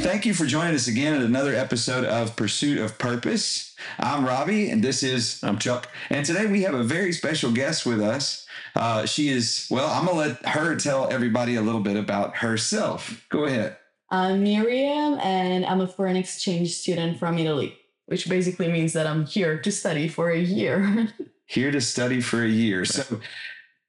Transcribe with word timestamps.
Thank 0.00 0.24
you 0.26 0.32
for 0.34 0.46
joining 0.46 0.74
us 0.74 0.86
again 0.88 1.14
at 1.14 1.22
another 1.22 1.54
episode 1.54 2.04
of 2.04 2.36
Pursuit 2.36 2.78
of 2.78 2.98
Purpose. 2.98 3.74
I'm 3.98 4.24
Robbie, 4.24 4.70
and 4.70 4.82
this 4.82 5.02
is 5.02 5.42
I'm 5.42 5.58
Chuck. 5.58 5.88
and 6.10 6.24
today 6.24 6.46
we 6.46 6.62
have 6.62 6.74
a 6.74 6.82
very 6.84 7.12
special 7.12 7.50
guest 7.50 7.84
with 7.84 8.00
us. 8.00 8.46
Uh, 8.74 9.06
she 9.06 9.28
is 9.28 9.66
well. 9.70 9.88
I'm 9.88 10.06
gonna 10.06 10.18
let 10.18 10.46
her 10.46 10.76
tell 10.76 11.12
everybody 11.12 11.56
a 11.56 11.62
little 11.62 11.80
bit 11.80 11.96
about 11.96 12.36
herself. 12.36 13.26
Go 13.28 13.44
ahead. 13.44 13.76
I'm 14.10 14.42
Miriam, 14.42 15.18
and 15.20 15.66
I'm 15.66 15.80
a 15.80 15.88
foreign 15.88 16.16
exchange 16.16 16.74
student 16.74 17.18
from 17.18 17.36
Italy, 17.38 17.76
which 18.06 18.28
basically 18.28 18.68
means 18.70 18.92
that 18.94 19.06
I'm 19.06 19.26
here 19.26 19.58
to 19.60 19.70
study 19.72 20.08
for 20.08 20.30
a 20.30 20.38
year. 20.38 21.08
Here 21.50 21.70
to 21.70 21.80
study 21.80 22.20
for 22.20 22.42
a 22.44 22.48
year. 22.48 22.84
So 22.84 23.22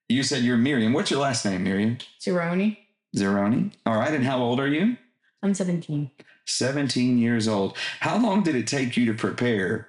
you 0.07 0.23
said 0.23 0.43
you're 0.43 0.55
Miriam. 0.55 0.93
What's 0.93 1.11
your 1.11 1.19
last 1.19 1.43
name, 1.43 1.65
Miriam? 1.65 1.97
Tironi. 2.21 2.77
Soroni. 3.13 3.73
All 3.85 3.97
right. 3.97 4.13
And 4.13 4.23
how 4.23 4.39
old 4.39 4.61
are 4.61 4.67
you? 4.69 4.95
I'm 5.41 5.53
17. 5.53 6.11
17 6.45 7.17
years 7.17 7.47
old. 7.47 7.77
How 7.99 8.17
long 8.17 8.43
did 8.43 8.55
it 8.55 8.67
take 8.67 8.97
you 8.97 9.05
to 9.05 9.13
prepare 9.13 9.87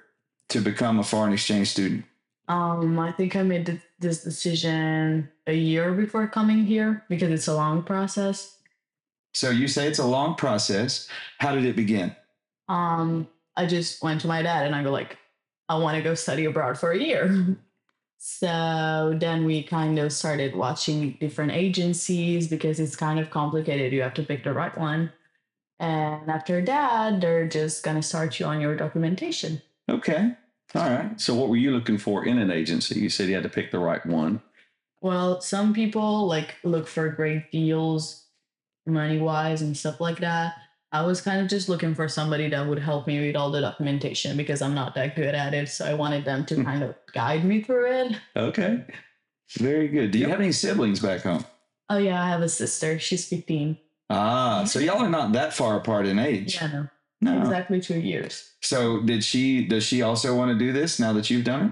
to 0.49 0.61
become 0.61 0.99
a 0.99 1.03
foreign 1.03 1.33
exchange 1.33 1.69
student? 1.69 2.05
Um, 2.47 2.99
I 2.99 3.11
think 3.11 3.35
I 3.35 3.43
made 3.43 3.65
th- 3.65 3.81
this 3.99 4.23
decision 4.23 5.29
a 5.47 5.53
year 5.53 5.93
before 5.93 6.27
coming 6.27 6.65
here 6.65 7.03
because 7.09 7.31
it's 7.31 7.47
a 7.47 7.55
long 7.55 7.83
process. 7.83 8.57
So 9.33 9.49
you 9.49 9.67
say 9.67 9.87
it's 9.87 9.99
a 9.99 10.05
long 10.05 10.35
process. 10.35 11.07
How 11.39 11.55
did 11.55 11.65
it 11.65 11.75
begin? 11.75 12.15
Um, 12.67 13.27
I 13.55 13.65
just 13.65 14.03
went 14.03 14.21
to 14.21 14.27
my 14.27 14.41
dad 14.41 14.65
and 14.65 14.75
I 14.75 14.83
go 14.83 14.91
like, 14.91 15.17
I 15.69 15.77
want 15.77 15.95
to 15.97 16.03
go 16.03 16.15
study 16.15 16.45
abroad 16.45 16.77
for 16.77 16.91
a 16.91 16.97
year. 16.97 17.57
So 18.23 19.17
then 19.19 19.45
we 19.45 19.63
kind 19.63 19.97
of 19.97 20.13
started 20.13 20.55
watching 20.55 21.17
different 21.19 21.53
agencies 21.53 22.47
because 22.47 22.79
it's 22.79 22.95
kind 22.95 23.19
of 23.19 23.31
complicated. 23.31 23.91
You 23.91 24.03
have 24.03 24.13
to 24.13 24.21
pick 24.21 24.43
the 24.43 24.53
right 24.53 24.77
one. 24.77 25.11
And 25.81 26.29
after 26.29 26.63
that, 26.63 27.19
they're 27.21 27.47
just 27.47 27.83
going 27.83 27.95
to 27.95 28.03
start 28.03 28.39
you 28.39 28.45
on 28.45 28.61
your 28.61 28.75
documentation. 28.75 29.63
Okay. 29.89 30.31
All 30.75 30.89
right. 30.89 31.19
So, 31.19 31.33
what 31.33 31.49
were 31.49 31.57
you 31.57 31.71
looking 31.71 31.97
for 31.97 32.23
in 32.23 32.37
an 32.37 32.51
agency? 32.51 32.99
You 32.99 33.09
said 33.09 33.27
you 33.27 33.33
had 33.33 33.43
to 33.43 33.49
pick 33.49 33.71
the 33.71 33.79
right 33.79 34.05
one. 34.05 34.43
Well, 35.01 35.41
some 35.41 35.73
people 35.73 36.27
like 36.27 36.55
look 36.63 36.87
for 36.87 37.09
great 37.09 37.51
deals, 37.51 38.27
money 38.85 39.17
wise, 39.17 39.63
and 39.63 39.75
stuff 39.75 39.99
like 39.99 40.19
that. 40.19 40.53
I 40.91 41.01
was 41.01 41.19
kind 41.19 41.41
of 41.41 41.47
just 41.47 41.67
looking 41.67 41.95
for 41.95 42.07
somebody 42.07 42.47
that 42.49 42.67
would 42.67 42.77
help 42.77 43.07
me 43.07 43.25
with 43.25 43.35
all 43.35 43.49
the 43.49 43.61
documentation 43.61 44.37
because 44.37 44.61
I'm 44.61 44.75
not 44.75 44.93
that 44.95 45.15
good 45.15 45.33
at 45.33 45.55
it. 45.55 45.67
So 45.69 45.85
I 45.85 45.95
wanted 45.95 46.25
them 46.25 46.45
to 46.45 46.55
hmm. 46.57 46.63
kind 46.63 46.83
of 46.83 46.95
guide 47.11 47.43
me 47.43 47.63
through 47.63 47.91
it. 47.91 48.17
Okay. 48.35 48.85
Very 49.57 49.87
good. 49.87 50.11
Do 50.11 50.19
you 50.19 50.29
have 50.29 50.39
any 50.39 50.51
siblings 50.51 50.99
back 50.99 51.21
home? 51.21 51.43
Oh, 51.89 51.97
yeah, 51.97 52.23
I 52.23 52.29
have 52.29 52.43
a 52.43 52.49
sister. 52.49 52.99
She's 52.99 53.27
15. 53.27 53.77
Ah, 54.11 54.63
so 54.65 54.79
y'all 54.79 54.99
are 55.01 55.09
not 55.09 55.31
that 55.33 55.53
far 55.53 55.77
apart 55.77 56.05
in 56.05 56.19
age. 56.19 56.55
Yeah, 56.55 56.67
no, 57.21 57.33
No. 57.33 57.39
exactly 57.41 57.79
two 57.79 57.99
years. 57.99 58.51
So 58.61 59.01
did 59.01 59.23
she 59.23 59.65
does 59.67 59.83
she 59.83 60.01
also 60.01 60.35
want 60.35 60.51
to 60.51 60.57
do 60.57 60.71
this 60.73 60.99
now 60.99 61.13
that 61.13 61.29
you've 61.29 61.45
done 61.45 61.65
it? 61.67 61.71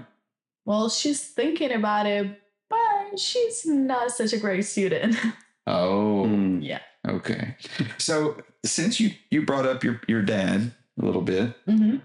Well, 0.64 0.88
she's 0.88 1.22
thinking 1.22 1.72
about 1.72 2.06
it, 2.06 2.40
but 2.68 3.18
she's 3.18 3.66
not 3.66 4.10
such 4.10 4.32
a 4.32 4.38
great 4.38 4.64
student. 4.64 5.16
Oh, 5.66 6.24
Hmm. 6.26 6.60
yeah. 6.62 6.80
okay. 7.06 7.54
So 7.98 8.36
since 8.64 8.98
you 8.98 9.10
you 9.30 9.44
brought 9.44 9.66
up 9.66 9.84
your 9.84 10.00
your 10.08 10.22
dad 10.22 10.72
a 11.00 11.04
little 11.04 11.22
bit, 11.22 11.54
hmm 11.66 11.96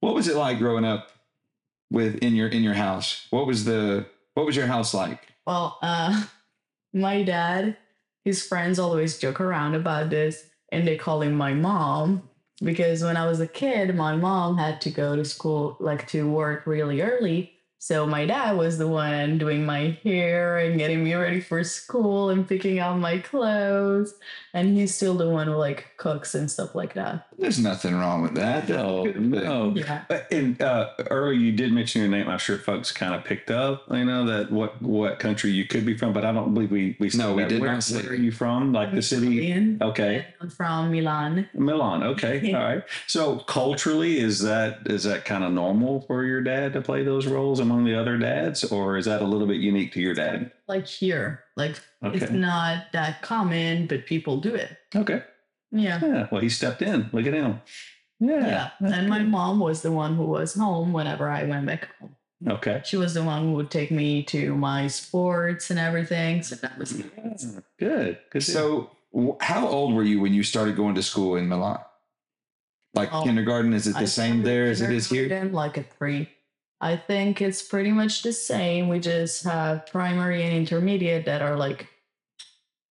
what 0.00 0.14
was 0.14 0.28
it 0.28 0.36
like 0.36 0.58
growing 0.58 0.84
up 0.84 1.10
with 1.90 2.16
in 2.22 2.34
your 2.34 2.48
in 2.48 2.62
your 2.62 2.74
house? 2.74 3.26
What 3.30 3.46
was 3.46 3.64
the 3.64 4.06
what 4.34 4.46
was 4.46 4.56
your 4.56 4.66
house 4.66 4.94
like? 4.94 5.20
Well, 5.46 5.78
uh, 5.82 6.24
my 6.94 7.22
dad, 7.22 7.76
his 8.24 8.46
friends 8.46 8.78
always 8.78 9.18
joke 9.18 9.40
around 9.40 9.74
about 9.74 10.10
this, 10.10 10.44
and 10.70 10.86
they 10.86 10.96
call 10.96 11.22
him 11.22 11.34
my 11.34 11.52
mom 11.52 12.28
because 12.62 13.02
when 13.02 13.16
I 13.16 13.26
was 13.26 13.40
a 13.40 13.46
kid, 13.46 13.94
my 13.96 14.16
mom 14.16 14.58
had 14.58 14.80
to 14.82 14.90
go 14.90 15.16
to 15.16 15.24
school, 15.24 15.76
like 15.80 16.06
to 16.08 16.30
work 16.30 16.66
really 16.66 17.02
early. 17.02 17.51
So 17.82 18.06
my 18.06 18.26
dad 18.26 18.56
was 18.56 18.78
the 18.78 18.86
one 18.86 19.38
doing 19.38 19.66
my 19.66 19.98
hair 20.04 20.58
and 20.58 20.78
getting 20.78 21.02
me 21.02 21.14
ready 21.14 21.40
for 21.40 21.64
school 21.64 22.30
and 22.30 22.46
picking 22.46 22.78
out 22.78 22.96
my 23.00 23.18
clothes, 23.18 24.14
and 24.54 24.76
he's 24.78 24.94
still 24.94 25.14
the 25.14 25.28
one 25.28 25.48
who 25.48 25.54
like 25.54 25.88
cooks 25.96 26.36
and 26.36 26.48
stuff 26.48 26.76
like 26.76 26.94
that. 26.94 27.26
There's 27.36 27.58
nothing 27.58 27.96
wrong 27.96 28.22
with 28.22 28.36
that. 28.36 28.68
No, 28.68 29.02
no. 29.06 29.72
Yeah. 29.74 30.04
Uh, 30.08 30.20
And 30.30 30.62
uh, 30.62 30.90
earlier 31.10 31.32
you 31.32 31.50
did 31.50 31.72
mention 31.72 32.02
your 32.02 32.08
name. 32.12 32.28
I'm 32.28 32.38
sure 32.38 32.56
folks 32.56 32.92
kind 32.92 33.16
of 33.16 33.24
picked 33.24 33.50
up, 33.50 33.82
you 33.90 34.04
know, 34.04 34.26
that 34.26 34.52
what 34.52 34.80
what 34.80 35.18
country 35.18 35.50
you 35.50 35.64
could 35.66 35.84
be 35.84 35.98
from, 35.98 36.12
but 36.12 36.24
I 36.24 36.30
don't 36.30 36.54
believe 36.54 36.70
we 36.70 36.96
we 37.00 37.10
said 37.10 37.18
No, 37.18 37.34
we 37.34 37.42
that. 37.42 37.48
did 37.48 37.60
where, 37.62 37.72
not 37.72 37.82
say 37.82 38.00
Where 38.00 38.12
are 38.12 38.14
you 38.14 38.30
from? 38.30 38.72
Like 38.72 38.94
the 38.94 39.02
city? 39.02 39.26
Italian, 39.48 39.78
Okay, 39.82 40.24
I'm 40.40 40.50
from 40.50 40.92
Milan. 40.92 41.48
Milan. 41.52 42.04
Okay, 42.04 42.54
all 42.54 42.62
right. 42.62 42.84
So 43.08 43.38
culturally, 43.40 44.20
is 44.20 44.38
that 44.42 44.82
is 44.86 45.02
that 45.02 45.24
kind 45.24 45.42
of 45.42 45.52
normal 45.52 46.02
for 46.02 46.22
your 46.22 46.42
dad 46.42 46.74
to 46.74 46.80
play 46.80 47.02
those 47.02 47.26
roles 47.26 47.58
among 47.72 47.84
the 47.84 47.98
other 47.98 48.18
dads, 48.18 48.64
or 48.64 48.96
is 48.96 49.06
that 49.06 49.22
a 49.22 49.24
little 49.24 49.46
bit 49.46 49.56
unique 49.56 49.92
to 49.94 50.00
your 50.00 50.14
dad? 50.14 50.52
Like 50.68 50.86
here, 50.86 51.44
like 51.56 51.80
it's 52.02 52.30
not 52.30 52.92
that 52.92 53.22
common, 53.22 53.86
but 53.86 54.06
people 54.06 54.38
do 54.40 54.54
it. 54.54 54.76
okay. 54.94 55.22
Yeah. 55.74 56.00
Yeah. 56.02 56.28
Well, 56.30 56.42
he 56.42 56.50
stepped 56.50 56.82
in. 56.82 57.08
Look 57.12 57.26
at 57.26 57.32
him. 57.32 57.62
Yeah. 58.20 58.70
Yeah. 58.80 58.88
And 58.94 59.08
my 59.08 59.20
mom 59.20 59.58
was 59.58 59.80
the 59.80 59.90
one 59.90 60.16
who 60.16 60.24
was 60.24 60.52
home 60.52 60.92
whenever 60.92 61.30
I 61.30 61.44
went 61.44 61.64
back 61.64 61.88
home. 61.98 62.14
Okay. 62.46 62.82
She 62.84 62.98
was 62.98 63.14
the 63.14 63.22
one 63.24 63.42
who 63.44 63.52
would 63.54 63.70
take 63.70 63.90
me 63.90 64.22
to 64.24 64.54
my 64.54 64.86
sports 64.88 65.70
and 65.70 65.78
everything. 65.78 66.42
So 66.42 66.56
that 66.56 66.76
was 66.76 67.02
nice. 67.16 67.56
Good. 67.78 68.18
Good. 68.30 68.42
So 68.42 68.90
how 69.40 69.66
old 69.66 69.94
were 69.94 70.02
you 70.02 70.20
when 70.20 70.34
you 70.34 70.42
started 70.42 70.76
going 70.76 70.94
to 70.96 71.02
school 71.02 71.36
in 71.36 71.48
Milan? 71.48 71.78
Like 72.92 73.08
Oh, 73.14 73.22
kindergarten, 73.22 73.72
is 73.72 73.86
it 73.86 73.94
the 73.94 74.00
I 74.00 74.04
same 74.04 74.42
there 74.42 74.66
as 74.66 74.82
it 74.82 74.90
is 74.90 75.08
here? 75.08 75.48
Like 75.50 75.78
a 75.78 75.84
three. 75.84 76.28
I 76.82 76.96
think 76.96 77.40
it's 77.40 77.62
pretty 77.62 77.92
much 77.92 78.22
the 78.22 78.32
same. 78.32 78.88
We 78.88 78.98
just 78.98 79.44
have 79.44 79.86
primary 79.86 80.42
and 80.42 80.52
intermediate 80.52 81.26
that 81.26 81.40
are 81.40 81.56
like, 81.56 81.88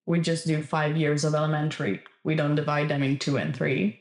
we 0.05 0.21
just 0.21 0.47
do 0.47 0.63
five 0.63 0.95
years 0.95 1.25
of 1.25 1.35
elementary. 1.35 2.01
We 2.23 2.35
don't 2.35 2.55
divide 2.55 2.87
them 2.87 3.03
in 3.03 3.19
two 3.19 3.37
and 3.37 3.53
three. 3.53 3.99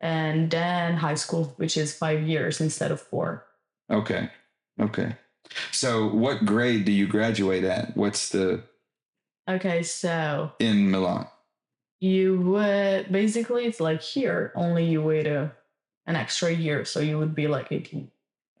And 0.00 0.48
then 0.48 0.94
high 0.94 1.16
school, 1.16 1.54
which 1.56 1.76
is 1.76 1.92
five 1.92 2.22
years 2.22 2.60
instead 2.60 2.92
of 2.92 3.00
four. 3.00 3.44
Okay. 3.90 4.30
Okay. 4.80 5.16
So 5.72 6.08
what 6.08 6.46
grade 6.46 6.84
do 6.84 6.92
you 6.92 7.08
graduate 7.08 7.64
at? 7.64 7.96
What's 7.96 8.28
the 8.28 8.62
Okay, 9.50 9.82
so 9.82 10.52
in 10.60 10.88
Milan? 10.88 11.26
you 11.98 12.40
would 12.40 13.10
basically 13.12 13.66
it's 13.66 13.80
like 13.80 14.02
here, 14.02 14.52
only 14.54 14.84
you 14.84 15.02
wait 15.02 15.26
a 15.26 15.52
an 16.06 16.14
extra 16.16 16.52
year, 16.52 16.84
so 16.84 17.00
you 17.00 17.18
would 17.18 17.34
be 17.34 17.48
like 17.48 17.72
18. 17.72 18.10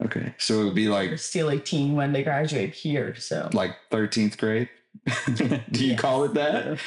Okay. 0.04 0.34
So 0.38 0.60
it 0.60 0.64
would 0.64 0.74
be 0.74 0.88
like 0.88 1.18
still 1.18 1.50
18 1.50 1.94
when 1.94 2.12
they 2.12 2.22
graduate 2.22 2.74
here. 2.74 3.14
So 3.16 3.48
like 3.52 3.76
13th 3.90 4.36
grade. 4.38 4.68
do 5.34 5.60
you 5.84 5.92
Yeah. 5.92 5.96
call 5.96 6.24
it 6.24 6.34
that? 6.34 6.78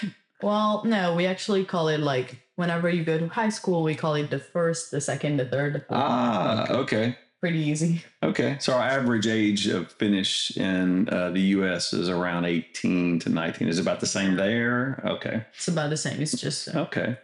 well, 0.41 0.83
no, 0.85 1.15
we 1.15 1.25
actually 1.25 1.65
call 1.65 1.87
it 1.87 1.99
like 1.99 2.37
whenever 2.55 2.89
you 2.89 3.03
go 3.03 3.17
to 3.17 3.27
high 3.27 3.49
school, 3.49 3.83
we 3.83 3.95
call 3.95 4.15
it 4.15 4.29
the 4.29 4.39
first, 4.39 4.91
the 4.91 5.01
second, 5.01 5.37
the 5.37 5.45
third, 5.45 5.73
the 5.73 5.79
fourth. 5.79 5.99
Ah, 6.01 6.67
okay. 6.71 7.17
Pretty 7.41 7.59
easy. 7.59 8.01
Okay. 8.23 8.57
So 8.59 8.73
our 8.73 8.81
average 8.81 9.27
age 9.27 9.67
of 9.67 9.91
finish 9.91 10.55
in 10.57 11.07
uh, 11.09 11.29
the 11.31 11.41
U.S. 11.57 11.93
is 11.93 12.09
around 12.09 12.45
18 12.45 13.19
to 13.19 13.29
19. 13.29 13.67
Is 13.67 13.77
it 13.77 13.81
about 13.81 13.99
the 13.99 14.07
same 14.07 14.35
there? 14.35 15.03
Okay. 15.05 15.43
It's 15.55 15.67
about 15.67 15.89
the 15.91 15.97
same. 15.97 16.21
It's 16.21 16.39
just 16.39 16.73
uh, 16.73 16.79
Okay. 16.81 17.17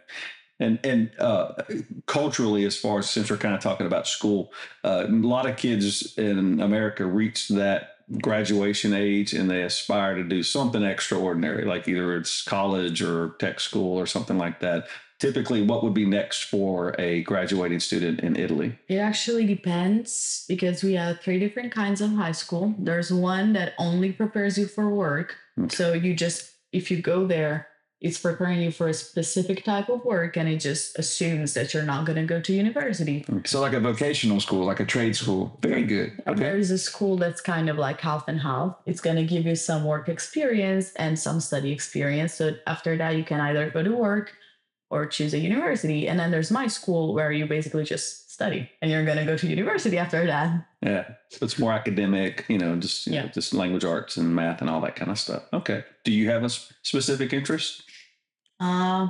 And 0.62 0.78
and 0.84 1.10
uh, 1.18 1.54
culturally, 2.06 2.64
as 2.64 2.78
far 2.78 3.00
as 3.00 3.10
since 3.10 3.30
we're 3.30 3.36
kind 3.36 3.54
of 3.54 3.60
talking 3.60 3.86
about 3.86 4.06
school, 4.06 4.52
uh, 4.84 5.06
a 5.08 5.10
lot 5.10 5.46
of 5.48 5.56
kids 5.56 6.16
in 6.16 6.60
America 6.60 7.04
reach 7.04 7.48
that 7.48 7.92
graduation 8.20 8.92
age 8.92 9.32
and 9.32 9.50
they 9.50 9.62
aspire 9.62 10.14
to 10.16 10.24
do 10.24 10.42
something 10.42 10.82
extraordinary, 10.82 11.64
like 11.64 11.88
either 11.88 12.16
it's 12.16 12.42
college 12.42 13.02
or 13.02 13.30
tech 13.38 13.60
school 13.60 13.96
or 13.98 14.06
something 14.06 14.38
like 14.38 14.60
that. 14.60 14.86
Typically, 15.18 15.62
what 15.62 15.84
would 15.84 15.94
be 15.94 16.04
next 16.04 16.44
for 16.44 16.96
a 16.98 17.22
graduating 17.22 17.78
student 17.80 18.20
in 18.20 18.36
Italy? 18.36 18.76
It 18.88 18.96
actually 18.96 19.46
depends 19.46 20.44
because 20.48 20.82
we 20.82 20.94
have 20.94 21.20
three 21.20 21.38
different 21.38 21.72
kinds 21.72 22.00
of 22.00 22.10
high 22.10 22.32
school. 22.32 22.74
There's 22.76 23.12
one 23.12 23.52
that 23.52 23.74
only 23.78 24.10
prepares 24.12 24.58
you 24.58 24.66
for 24.66 24.90
work. 24.90 25.36
Okay. 25.58 25.76
So 25.76 25.92
you 25.92 26.14
just, 26.14 26.50
if 26.72 26.90
you 26.90 27.00
go 27.00 27.26
there, 27.26 27.68
it's 28.02 28.18
preparing 28.18 28.60
you 28.60 28.72
for 28.72 28.88
a 28.88 28.94
specific 28.94 29.64
type 29.64 29.88
of 29.88 30.04
work 30.04 30.36
and 30.36 30.48
it 30.48 30.56
just 30.56 30.98
assumes 30.98 31.54
that 31.54 31.72
you're 31.72 31.84
not 31.84 32.04
going 32.04 32.16
to 32.16 32.24
go 32.24 32.40
to 32.40 32.52
university. 32.52 33.24
Mm, 33.28 33.46
so 33.46 33.60
like 33.60 33.74
a 33.74 33.80
vocational 33.80 34.40
school, 34.40 34.66
like 34.66 34.80
a 34.80 34.84
trade 34.84 35.14
school. 35.14 35.56
Very 35.62 35.84
good. 35.84 36.20
And 36.26 36.36
There 36.36 36.58
is 36.58 36.72
a 36.72 36.78
school 36.78 37.16
that's 37.16 37.40
kind 37.40 37.70
of 37.70 37.78
like 37.78 38.00
half 38.00 38.26
and 38.26 38.40
half. 38.40 38.74
It's 38.86 39.00
going 39.00 39.16
to 39.16 39.24
give 39.24 39.46
you 39.46 39.54
some 39.54 39.84
work 39.84 40.08
experience 40.08 40.92
and 40.96 41.16
some 41.16 41.38
study 41.38 41.70
experience. 41.70 42.34
So 42.34 42.56
after 42.66 42.96
that, 42.96 43.14
you 43.16 43.22
can 43.22 43.40
either 43.40 43.70
go 43.70 43.84
to 43.84 43.92
work 43.92 44.32
or 44.90 45.06
choose 45.06 45.32
a 45.32 45.38
university. 45.38 46.08
And 46.08 46.18
then 46.18 46.32
there's 46.32 46.50
my 46.50 46.66
school 46.66 47.14
where 47.14 47.30
you 47.30 47.46
basically 47.46 47.84
just 47.84 48.32
study 48.32 48.68
and 48.82 48.90
you're 48.90 49.04
going 49.04 49.18
to 49.18 49.24
go 49.24 49.36
to 49.36 49.46
university 49.46 49.96
after 49.96 50.26
that. 50.26 50.66
Yeah, 50.82 51.04
so 51.30 51.44
it's 51.44 51.58
more 51.58 51.72
academic, 51.72 52.46
you 52.48 52.58
know, 52.58 52.76
just 52.76 53.06
you 53.06 53.20
know, 53.20 53.28
just 53.28 53.54
language 53.54 53.84
arts 53.84 54.16
and 54.16 54.34
math 54.34 54.60
and 54.60 54.68
all 54.68 54.80
that 54.80 54.96
kind 54.96 55.10
of 55.10 55.18
stuff. 55.18 55.44
Okay. 55.52 55.84
Do 56.04 56.10
you 56.10 56.28
have 56.30 56.42
a 56.42 56.50
specific 56.50 57.32
interest? 57.32 57.84
Uh, 58.62 59.08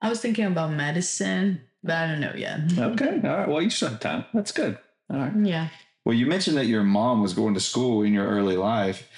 I 0.00 0.08
was 0.08 0.20
thinking 0.20 0.44
about 0.44 0.70
medicine, 0.70 1.60
but 1.82 1.96
I 1.96 2.06
don't 2.06 2.20
know 2.20 2.32
yet. 2.36 2.60
Okay. 2.78 3.20
All 3.24 3.36
right. 3.36 3.48
Well, 3.48 3.60
you 3.60 3.70
still 3.70 3.88
have 3.88 4.00
time. 4.00 4.24
That's 4.32 4.52
good. 4.52 4.78
All 5.10 5.18
right. 5.18 5.32
Yeah. 5.42 5.68
Well, 6.04 6.14
you 6.14 6.26
mentioned 6.26 6.56
that 6.56 6.66
your 6.66 6.84
mom 6.84 7.22
was 7.22 7.34
going 7.34 7.54
to 7.54 7.60
school 7.60 8.02
in 8.02 8.12
your 8.12 8.26
early 8.28 8.56
life. 8.56 9.08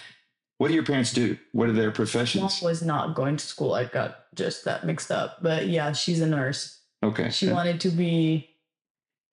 What 0.56 0.68
do 0.68 0.74
your 0.74 0.84
parents 0.84 1.12
do? 1.12 1.36
What 1.52 1.68
are 1.68 1.72
their 1.72 1.90
professions? 1.90 2.42
Mom 2.62 2.70
was 2.70 2.82
not 2.82 3.14
going 3.14 3.36
to 3.36 3.44
school. 3.44 3.74
I 3.74 3.84
got 3.84 4.34
just 4.34 4.64
that 4.64 4.86
mixed 4.86 5.10
up. 5.10 5.42
But 5.42 5.68
yeah, 5.68 5.92
she's 5.92 6.22
a 6.22 6.26
nurse. 6.26 6.80
Okay. 7.04 7.28
She 7.30 7.48
wanted 7.48 7.80
to 7.82 7.90
be, 7.90 8.48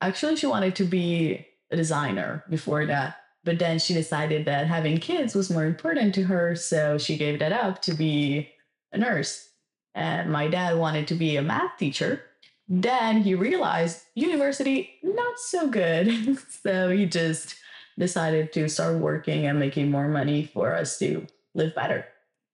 actually, 0.02 0.36
she 0.36 0.46
wanted 0.46 0.76
to 0.76 0.84
be 0.84 1.48
a 1.72 1.78
designer 1.78 2.44
before 2.50 2.86
that. 2.86 3.16
But 3.46 3.60
then 3.60 3.80
she 3.80 3.94
decided 3.94 4.46
that 4.46 4.68
having 4.68 4.98
kids 4.98 5.34
was 5.34 5.50
more 5.50 5.66
important 5.66 6.14
to 6.16 6.24
her. 6.24 6.56
So 6.56 6.98
she 6.98 7.16
gave 7.16 7.40
that 7.40 7.54
up 7.54 7.82
to 7.84 7.94
be 7.94 8.50
a 8.92 8.98
nurse. 8.98 9.50
And 9.96 10.32
my 10.32 10.48
dad 10.48 10.78
wanted 10.78 11.08
to 11.08 11.16
be 11.16 11.38
a 11.38 11.42
math 11.42 11.78
teacher. 11.78 12.22
Then 12.68 13.22
he 13.22 13.34
realized 13.34 14.02
university, 14.14 14.96
not 15.02 15.40
so 15.40 15.68
good. 15.68 16.38
so 16.64 16.90
he 16.90 17.06
just 17.06 17.56
decided 17.98 18.52
to 18.54 18.68
start 18.68 18.98
working 18.98 19.46
and 19.48 19.58
making 19.58 19.90
more 19.90 20.10
money 20.10 20.46
for 20.46 20.76
us 20.76 21.00
to 21.00 21.26
live 21.54 21.74
better. 21.74 22.06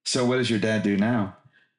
So, 0.06 0.26
what 0.26 0.38
does 0.38 0.50
your 0.50 0.60
dad 0.60 0.84
do 0.84 0.98
now? 0.98 1.36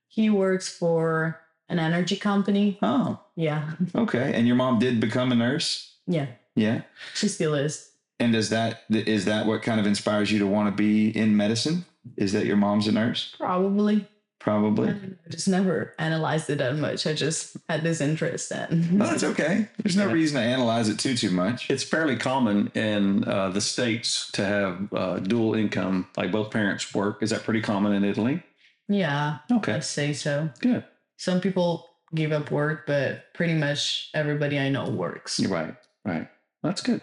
He 0.08 0.30
works 0.30 0.68
for 0.68 1.40
an 1.68 1.78
energy 1.78 2.16
company. 2.16 2.78
Oh, 2.82 3.20
Yeah. 3.36 3.70
okay. 3.94 4.32
And 4.34 4.46
your 4.46 4.56
mom 4.56 4.78
did 4.78 5.00
become 5.00 5.32
a 5.32 5.34
nurse? 5.34 5.96
Yeah. 6.06 6.26
Yeah. 6.54 6.82
She 7.14 7.28
still 7.28 7.54
is. 7.54 7.90
And 8.20 8.32
does 8.32 8.50
that 8.50 8.82
is 8.90 9.24
that 9.24 9.46
what 9.46 9.62
kind 9.62 9.80
of 9.80 9.86
inspires 9.86 10.30
you 10.30 10.38
to 10.40 10.46
want 10.46 10.68
to 10.68 10.82
be 10.82 11.16
in 11.16 11.36
medicine? 11.36 11.84
Is 12.16 12.32
that 12.32 12.46
your 12.46 12.56
mom's 12.56 12.86
a 12.86 12.92
nurse? 12.92 13.34
Probably. 13.38 14.06
Probably. 14.42 14.88
I 14.90 15.30
just 15.30 15.46
never 15.46 15.94
analyzed 16.00 16.50
it 16.50 16.58
that 16.58 16.74
much. 16.76 17.06
I 17.06 17.14
just 17.14 17.56
had 17.68 17.82
this 17.84 18.00
interest 18.00 18.50
and 18.50 18.92
No, 18.92 19.06
that's 19.06 19.22
okay. 19.22 19.68
There's 19.78 19.96
no 19.96 20.08
Yeah. 20.08 20.12
reason 20.14 20.40
to 20.40 20.42
analyze 20.46 20.88
it 20.88 20.98
too 20.98 21.14
too 21.16 21.30
much. 21.30 21.70
It's 21.70 21.84
fairly 21.84 22.16
common 22.16 22.66
in 22.74 23.22
uh, 23.28 23.50
the 23.50 23.60
states 23.60 24.28
to 24.32 24.44
have 24.44 24.92
uh, 24.92 25.18
dual 25.20 25.54
income, 25.54 26.08
like 26.16 26.32
both 26.32 26.50
parents 26.50 26.92
work. 26.92 27.22
Is 27.22 27.30
that 27.30 27.44
pretty 27.44 27.60
common 27.60 27.92
in 27.92 28.02
Italy? 28.04 28.42
yeah, 28.88 29.38
Okay. 29.50 29.74
I'd 29.74 29.84
say 29.84 30.12
so. 30.12 30.50
Good. 30.60 30.84
Some 31.18 31.40
people 31.40 31.86
give 32.14 32.32
up 32.32 32.50
work, 32.50 32.84
but 32.86 33.32
pretty 33.34 33.54
much 33.54 34.10
everybody 34.12 34.58
I 34.58 34.68
know 34.70 34.90
works. 34.90 35.38
You're 35.38 35.52
right. 35.52 35.76
Right. 36.04 36.28
That's 36.64 36.82
good. 36.82 37.00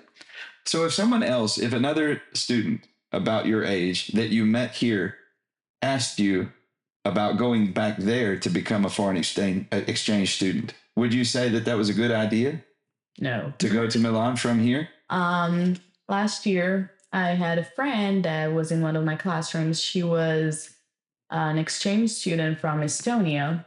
So 0.66 0.86
if 0.86 0.94
someone 0.94 1.24
else, 1.24 1.58
if 1.58 1.72
another 1.72 2.22
student 2.34 2.86
about 3.14 3.46
your 3.46 3.64
age 3.64 4.08
that 4.10 4.28
you 4.30 4.46
met 4.46 4.72
here 4.76 5.16
asked 5.82 6.20
you 6.20 6.52
about 7.12 7.38
going 7.38 7.72
back 7.74 7.98
there 7.98 8.38
to 8.40 8.50
become 8.50 8.86
a 8.86 8.90
foreign 8.90 9.18
exchange 9.18 9.68
uh, 9.72 9.82
exchange 9.88 10.36
student, 10.36 10.74
would 10.96 11.14
you 11.14 11.24
say 11.26 11.50
that 11.50 11.66
that 11.66 11.78
was 11.78 11.90
a 11.90 11.94
good 12.02 12.12
idea 12.12 12.62
No. 13.20 13.54
to 13.58 13.70
go 13.70 13.88
to 13.88 14.00
Milan 14.00 14.36
from 14.38 14.60
here? 14.60 14.90
Um, 15.10 15.76
last 16.08 16.46
year 16.46 16.92
I 17.12 17.30
had 17.30 17.58
a 17.58 17.64
friend 17.78 18.24
that 18.26 18.54
was 18.54 18.72
in 18.72 18.82
one 18.82 18.96
of 18.96 19.04
my 19.06 19.16
classrooms. 19.16 19.80
She 19.82 20.04
was 20.04 20.76
an 21.32 21.58
exchange 21.58 22.12
student 22.12 22.60
from 22.60 22.82
Estonia, 22.82 23.66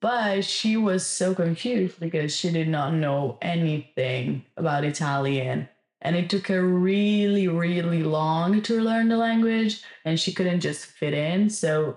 but 0.00 0.44
she 0.44 0.76
was 0.76 1.04
so 1.06 1.34
confused 1.34 1.98
because 2.00 2.34
she 2.34 2.50
did 2.50 2.68
not 2.68 2.94
know 2.94 3.38
anything 3.42 4.44
about 4.56 4.84
Italian. 4.84 5.68
And 6.02 6.16
it 6.16 6.28
took 6.28 6.46
her 6.48 6.62
really, 6.62 7.48
really 7.48 8.02
long 8.02 8.60
to 8.62 8.80
learn 8.80 9.08
the 9.08 9.16
language, 9.16 9.82
and 10.04 10.20
she 10.20 10.32
couldn't 10.34 10.60
just 10.60 10.84
fit 10.84 11.14
in. 11.14 11.48
So, 11.48 11.96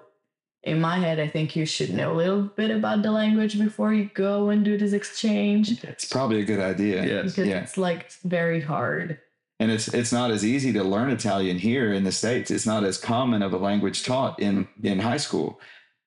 in 0.64 0.82
my 0.82 0.98
head, 0.98 1.20
I 1.20 1.28
think 1.28 1.56
you 1.56 1.66
should 1.66 1.94
know 1.94 2.12
a 2.14 2.18
little 2.18 2.42
bit 2.44 2.72
about 2.72 3.02
the 3.04 3.12
language 3.12 3.58
before 3.58 3.94
you 3.94 4.10
go 4.14 4.50
and 4.50 4.66
do 4.66 4.78
this 4.78 4.92
exchange 4.94 5.84
It's 5.84 6.06
probably 6.06 6.42
a 6.42 6.46
good 6.46 6.60
idea. 6.60 7.06
Yes. 7.06 7.32
because 7.36 7.48
Yeah. 7.48 7.60
it's 7.62 7.78
like 7.78 8.12
very 8.24 8.60
hard. 8.62 9.20
And 9.60 9.72
it's 9.72 9.88
it's 9.94 10.12
not 10.12 10.30
as 10.30 10.46
easy 10.46 10.72
to 10.74 10.84
learn 10.84 11.10
Italian 11.10 11.58
here 11.58 11.92
in 11.94 12.04
the 12.04 12.12
states. 12.12 12.52
It's 12.52 12.66
not 12.68 12.84
as 12.84 12.98
common 12.98 13.42
of 13.42 13.54
a 13.54 13.58
language 13.58 14.04
taught 14.04 14.40
in 14.40 14.68
in 14.84 15.00
high 15.00 15.18
school. 15.18 15.60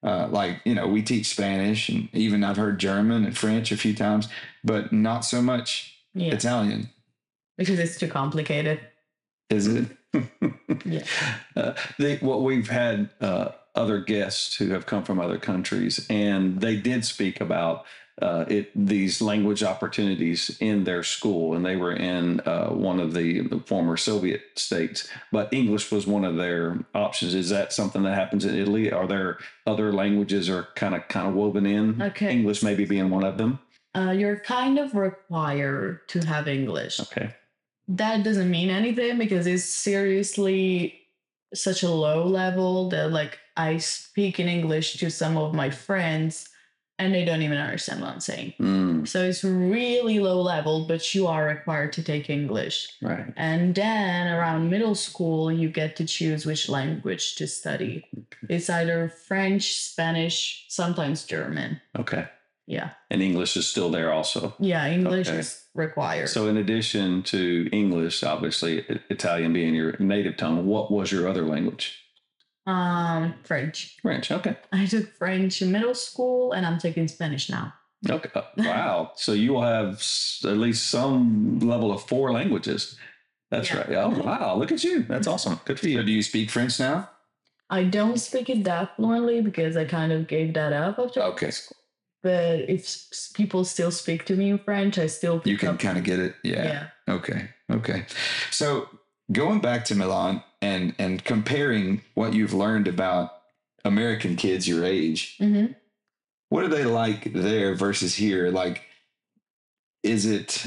Uh, 0.02 0.28
like 0.30 0.60
you 0.64 0.74
know, 0.74 0.86
we 0.86 1.02
teach 1.02 1.26
Spanish, 1.26 1.88
and 1.88 2.08
even 2.12 2.44
I've 2.44 2.56
heard 2.56 2.78
German 2.78 3.24
and 3.24 3.36
French 3.36 3.72
a 3.72 3.76
few 3.76 3.92
times, 3.94 4.28
but 4.62 4.92
not 4.92 5.24
so 5.24 5.42
much 5.42 5.94
Yeah, 6.14 6.32
Italian. 6.32 6.90
because 7.58 7.78
it's 7.80 7.98
too 7.98 8.08
complicated. 8.08 8.80
Is 9.50 9.66
it? 9.66 9.86
Yeah. 10.84 11.02
Uh, 11.56 11.74
they, 11.98 12.16
what 12.18 12.42
we've 12.42 12.68
had 12.70 13.10
uh, 13.20 13.48
other 13.80 13.98
guests 14.00 14.56
who 14.56 14.68
have 14.70 14.86
come 14.86 15.04
from 15.04 15.18
other 15.18 15.38
countries, 15.38 16.06
and 16.10 16.60
they 16.60 16.76
did 16.76 17.04
speak 17.04 17.40
about 17.40 17.86
uh, 18.20 18.44
it 18.48 18.70
these 18.74 19.22
language 19.22 19.62
opportunities 19.62 20.56
in 20.60 20.84
their 20.84 21.02
school, 21.02 21.54
and 21.54 21.64
they 21.64 21.76
were 21.76 21.92
in 21.92 22.40
uh, 22.40 22.68
one 22.68 23.00
of 23.00 23.14
the, 23.14 23.40
the 23.40 23.60
former 23.60 23.96
Soviet 23.96 24.42
states, 24.56 25.08
but 25.32 25.52
English 25.52 25.90
was 25.90 26.06
one 26.06 26.24
of 26.24 26.36
their 26.36 26.78
options. 26.94 27.34
Is 27.34 27.48
that 27.48 27.72
something 27.72 28.02
that 28.02 28.14
happens 28.14 28.44
in 28.44 28.54
Italy? 28.54 28.92
Are 28.92 29.06
there 29.06 29.38
other 29.66 29.92
languages 29.92 30.50
are 30.50 30.68
kind 30.74 30.94
of 30.94 31.08
kind 31.08 31.28
of 31.28 31.34
woven 31.34 31.64
in? 31.64 32.02
Okay. 32.02 32.30
English 32.30 32.62
maybe 32.62 32.84
being 32.84 33.08
one 33.08 33.24
of 33.24 33.38
them. 33.38 33.58
Uh, 33.96 34.10
you're 34.10 34.40
kind 34.40 34.78
of 34.78 34.94
required 34.94 36.06
to 36.08 36.20
have 36.20 36.46
English. 36.46 37.00
Okay. 37.00 37.34
That 37.88 38.22
doesn't 38.22 38.50
mean 38.50 38.70
anything 38.70 39.18
because 39.18 39.46
it's 39.46 39.64
seriously 39.64 40.99
such 41.54 41.82
a 41.82 41.90
low 41.90 42.24
level 42.26 42.88
that 42.90 43.10
like 43.10 43.38
I 43.56 43.78
speak 43.78 44.38
in 44.40 44.48
English 44.48 44.94
to 44.98 45.10
some 45.10 45.36
of 45.36 45.54
my 45.54 45.70
friends 45.70 46.48
and 46.98 47.14
they 47.14 47.24
don't 47.24 47.40
even 47.40 47.56
understand 47.56 48.02
what 48.02 48.10
I'm 48.10 48.20
saying. 48.20 48.52
Mm, 48.60 49.08
So 49.08 49.24
it's 49.24 49.42
really 49.42 50.18
low 50.20 50.42
level, 50.42 50.84
but 50.86 51.14
you 51.14 51.26
are 51.26 51.46
required 51.46 51.94
to 51.94 52.02
take 52.02 52.28
English. 52.28 52.88
right. 53.00 53.32
And 53.36 53.74
then 53.74 54.26
around 54.28 54.68
middle 54.68 54.94
school, 54.94 55.50
you 55.50 55.70
get 55.70 55.96
to 55.96 56.04
choose 56.04 56.44
which 56.44 56.68
language 56.68 57.36
to 57.36 57.46
study. 57.46 58.04
It's 58.50 58.68
either 58.68 59.08
French, 59.08 59.78
Spanish, 59.80 60.66
sometimes 60.68 61.24
German. 61.24 61.80
Okay. 61.98 62.28
Yeah. 62.70 62.90
And 63.10 63.20
English 63.20 63.56
is 63.56 63.66
still 63.66 63.90
there 63.90 64.12
also. 64.12 64.54
Yeah, 64.60 64.86
English 64.86 65.26
Okay. 65.28 65.38
is 65.40 65.64
required. 65.74 66.28
So, 66.28 66.46
in 66.46 66.56
addition 66.56 67.22
to 67.24 67.68
English, 67.72 68.22
obviously 68.22 68.84
Italian 69.10 69.52
being 69.52 69.74
your 69.74 69.96
native 69.98 70.36
tongue, 70.36 70.66
what 70.66 70.90
was 70.90 71.10
your 71.10 71.26
other 71.28 71.42
language? 71.42 71.96
um, 72.66 73.34
French. 73.42 73.96
French. 74.02 74.30
Okay. 74.30 74.54
I 74.72 74.86
took 74.86 75.12
French 75.16 75.60
in 75.62 75.72
middle 75.72 75.94
school 75.94 76.52
and 76.52 76.64
I'm 76.64 76.78
taking 76.78 77.08
Spanish 77.08 77.50
now. 77.50 77.72
Okay. 78.08 78.30
Uh, 78.34 78.42
Wow. 78.58 79.12
so 79.16 79.32
you 79.32 79.54
will 79.54 79.62
have 79.62 79.94
at 80.44 80.56
least 80.66 80.86
some 80.88 81.58
level 81.58 81.90
of 81.90 82.02
four 82.06 82.30
languages. 82.32 82.96
That's 83.50 83.68
Yeah. 83.70 83.78
right. 83.78 83.92
Oh, 84.04 84.10
wow. 84.24 84.54
Look 84.56 84.70
at 84.70 84.84
you. 84.84 85.02
That's 85.02 85.26
awesome. 85.32 85.58
Good 85.64 85.78
for 85.80 85.86
So 85.86 85.88
you. 85.90 86.02
do 86.04 86.12
you 86.12 86.22
speak 86.22 86.50
French 86.50 86.78
now? 86.78 87.10
I 87.70 87.84
don't 87.84 88.18
speak 88.18 88.48
it 88.50 88.62
that 88.64 88.94
fluently 88.96 89.40
because 89.40 89.76
I 89.76 89.84
kind 89.84 90.12
of 90.12 90.28
gave 90.28 90.54
that 90.54 90.72
up 90.72 90.98
after. 91.00 91.22
Okay. 91.32 91.50
But 92.22 92.68
if 92.68 93.06
people 93.34 93.64
still 93.64 93.90
speak 93.90 94.26
to 94.26 94.36
me 94.36 94.50
in 94.50 94.58
French, 94.58 94.98
I 94.98 95.06
still 95.06 95.40
You 95.44 95.56
can 95.56 95.78
kind 95.78 95.96
of 95.98 96.04
get 96.04 96.18
it. 96.18 96.34
yeah. 96.44 96.88
Yeah. 97.08 97.14
Okay. 97.14 97.48
Okay. 97.70 98.04
So 98.50 98.88
going 99.32 99.60
back 99.60 99.84
to 99.86 99.94
Milan 99.94 100.42
and 100.60 100.94
and 100.98 101.24
comparing 101.24 102.02
what 102.14 102.34
you've 102.34 102.52
learned 102.52 102.88
about 102.88 103.30
American 103.84 104.36
kids 104.36 104.68
your 104.68 104.84
age, 104.84 105.38
Mhm. 105.40 105.74
what 106.50 106.64
are 106.64 106.68
they 106.68 106.84
like 106.84 107.32
there 107.32 107.74
versus 107.74 108.14
here? 108.16 108.50
Like, 108.50 108.82
is 110.02 110.26
it 110.26 110.66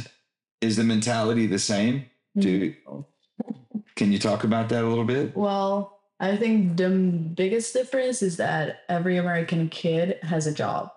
is 0.62 0.78
the 0.78 0.84
mentality 0.84 1.46
the 1.46 1.60
same? 1.60 2.06
Do 2.38 2.74
can 3.96 4.12
you 4.12 4.18
talk 4.18 4.44
about 4.44 4.70
that 4.70 4.84
a 4.84 4.88
little 4.88 5.04
bit? 5.06 5.36
Well, 5.38 6.00
I 6.20 6.38
think 6.38 6.78
the 6.78 6.90
biggest 6.90 7.74
difference 7.74 8.22
is 8.24 8.38
that 8.38 8.80
every 8.90 9.18
American 9.18 9.70
kid 9.70 10.18
has 10.24 10.48
a 10.48 10.54
job. 10.54 10.90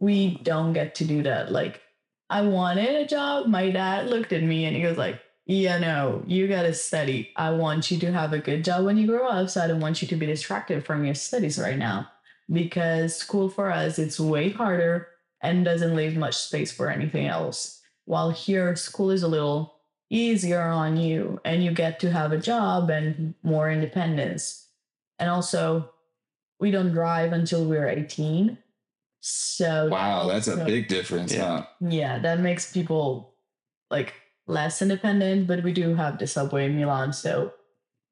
We 0.00 0.38
don't 0.42 0.72
get 0.72 0.96
to 0.96 1.04
do 1.04 1.22
that. 1.22 1.52
Like, 1.52 1.80
I 2.28 2.42
wanted 2.42 2.94
a 2.94 3.06
job. 3.06 3.46
My 3.46 3.70
dad 3.70 4.08
looked 4.08 4.32
at 4.32 4.42
me 4.42 4.64
and 4.64 4.76
he 4.76 4.86
was 4.86 4.96
like, 4.96 5.20
Yeah, 5.46 5.78
no, 5.78 6.22
you 6.26 6.48
got 6.48 6.62
to 6.62 6.74
study. 6.74 7.32
I 7.36 7.50
want 7.50 7.90
you 7.90 7.98
to 8.00 8.12
have 8.12 8.32
a 8.32 8.38
good 8.38 8.64
job 8.64 8.84
when 8.84 8.96
you 8.96 9.06
grow 9.06 9.28
up. 9.28 9.50
So 9.50 9.62
I 9.62 9.66
don't 9.66 9.80
want 9.80 10.00
you 10.00 10.08
to 10.08 10.16
be 10.16 10.26
distracted 10.26 10.84
from 10.84 11.04
your 11.04 11.14
studies 11.14 11.58
right 11.58 11.78
now. 11.78 12.08
Because 12.50 13.16
school 13.16 13.48
for 13.48 13.70
us, 13.70 13.98
it's 13.98 14.18
way 14.18 14.50
harder 14.50 15.08
and 15.42 15.64
doesn't 15.64 15.96
leave 15.96 16.16
much 16.16 16.36
space 16.36 16.72
for 16.72 16.88
anything 16.88 17.26
else. 17.26 17.80
While 18.04 18.30
here, 18.30 18.74
school 18.76 19.10
is 19.10 19.22
a 19.22 19.28
little 19.28 19.74
easier 20.10 20.62
on 20.62 20.96
you 20.96 21.40
and 21.44 21.64
you 21.64 21.70
get 21.70 22.00
to 22.00 22.10
have 22.10 22.32
a 22.32 22.38
job 22.38 22.90
and 22.90 23.34
more 23.42 23.70
independence. 23.70 24.68
And 25.18 25.30
also, 25.30 25.90
we 26.58 26.70
don't 26.70 26.92
drive 26.92 27.32
until 27.32 27.64
we're 27.64 27.88
18. 27.88 28.58
So, 29.20 29.88
Wow, 29.90 30.26
that's 30.28 30.48
a 30.48 30.56
so- 30.56 30.64
big 30.64 30.88
difference. 30.88 31.32
Yeah. 31.32 31.58
Huh? 31.60 31.66
Yeah, 31.80 32.18
that 32.20 32.40
makes 32.40 32.72
people 32.72 33.34
like 33.90 34.14
less 34.46 34.80
independent, 34.82 35.46
but 35.46 35.62
we 35.62 35.72
do 35.72 35.94
have 35.94 36.18
the 36.18 36.26
subway 36.26 36.66
in 36.66 36.76
Milan. 36.78 37.12
So, 37.12 37.52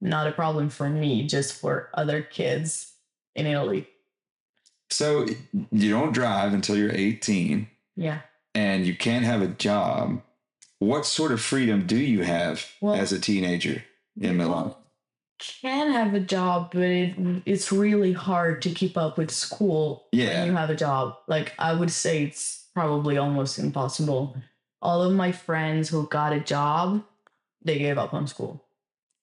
not 0.01 0.27
a 0.29 0.33
problem 0.33 0.69
for 0.69 0.89
me, 0.89 1.27
just 1.27 1.55
for 1.61 1.91
other 1.95 2.23
kids 2.23 2.93
in 3.35 3.47
Italy. 3.47 3.89
So 4.91 5.27
you 5.73 5.91
don't 5.91 6.13
drive 6.13 6.53
until 6.55 6.77
you're 6.77 6.95
18 6.95 7.69
Yeah. 7.97 8.21
and 8.55 8.87
you 8.87 8.95
can't 8.97 9.25
have 9.25 9.43
a 9.43 9.49
job. 9.49 10.23
What 10.79 11.05
sort 11.05 11.33
of 11.33 11.41
freedom 11.41 11.87
do 11.87 11.97
you 11.97 12.23
have 12.23 12.65
Well- 12.81 12.95
as 12.95 13.13
a 13.13 13.19
teenager 13.21 13.85
in 14.21 14.37
Milan? 14.37 14.75
Can 15.39 15.93
have 15.93 16.15
a 16.15 16.21
job, 16.21 16.71
but 16.73 16.83
it, 16.83 17.15
it's 17.47 17.71
really 17.71 18.13
hard 18.13 18.61
to 18.63 18.71
keep 18.71 18.97
up 18.97 19.19
with 19.19 19.31
school 19.31 20.07
Yeah. 20.13 20.41
when 20.41 20.47
you 20.49 20.57
have 20.57 20.71
a 20.71 20.75
job. 20.75 21.17
Like 21.29 21.53
I 21.59 21.73
would 21.73 21.91
say 21.91 22.25
it's 22.25 22.67
probably 22.75 23.19
almost 23.19 23.59
impossible. 23.59 24.37
All 24.83 25.03
of 25.03 25.13
my 25.13 25.33
friends 25.33 25.89
who 25.89 26.07
got 26.09 26.33
a 26.33 26.41
job, 26.41 27.05
they 27.65 27.79
gave 27.79 27.99
up 27.99 28.15
on 28.15 28.27
school. 28.27 28.65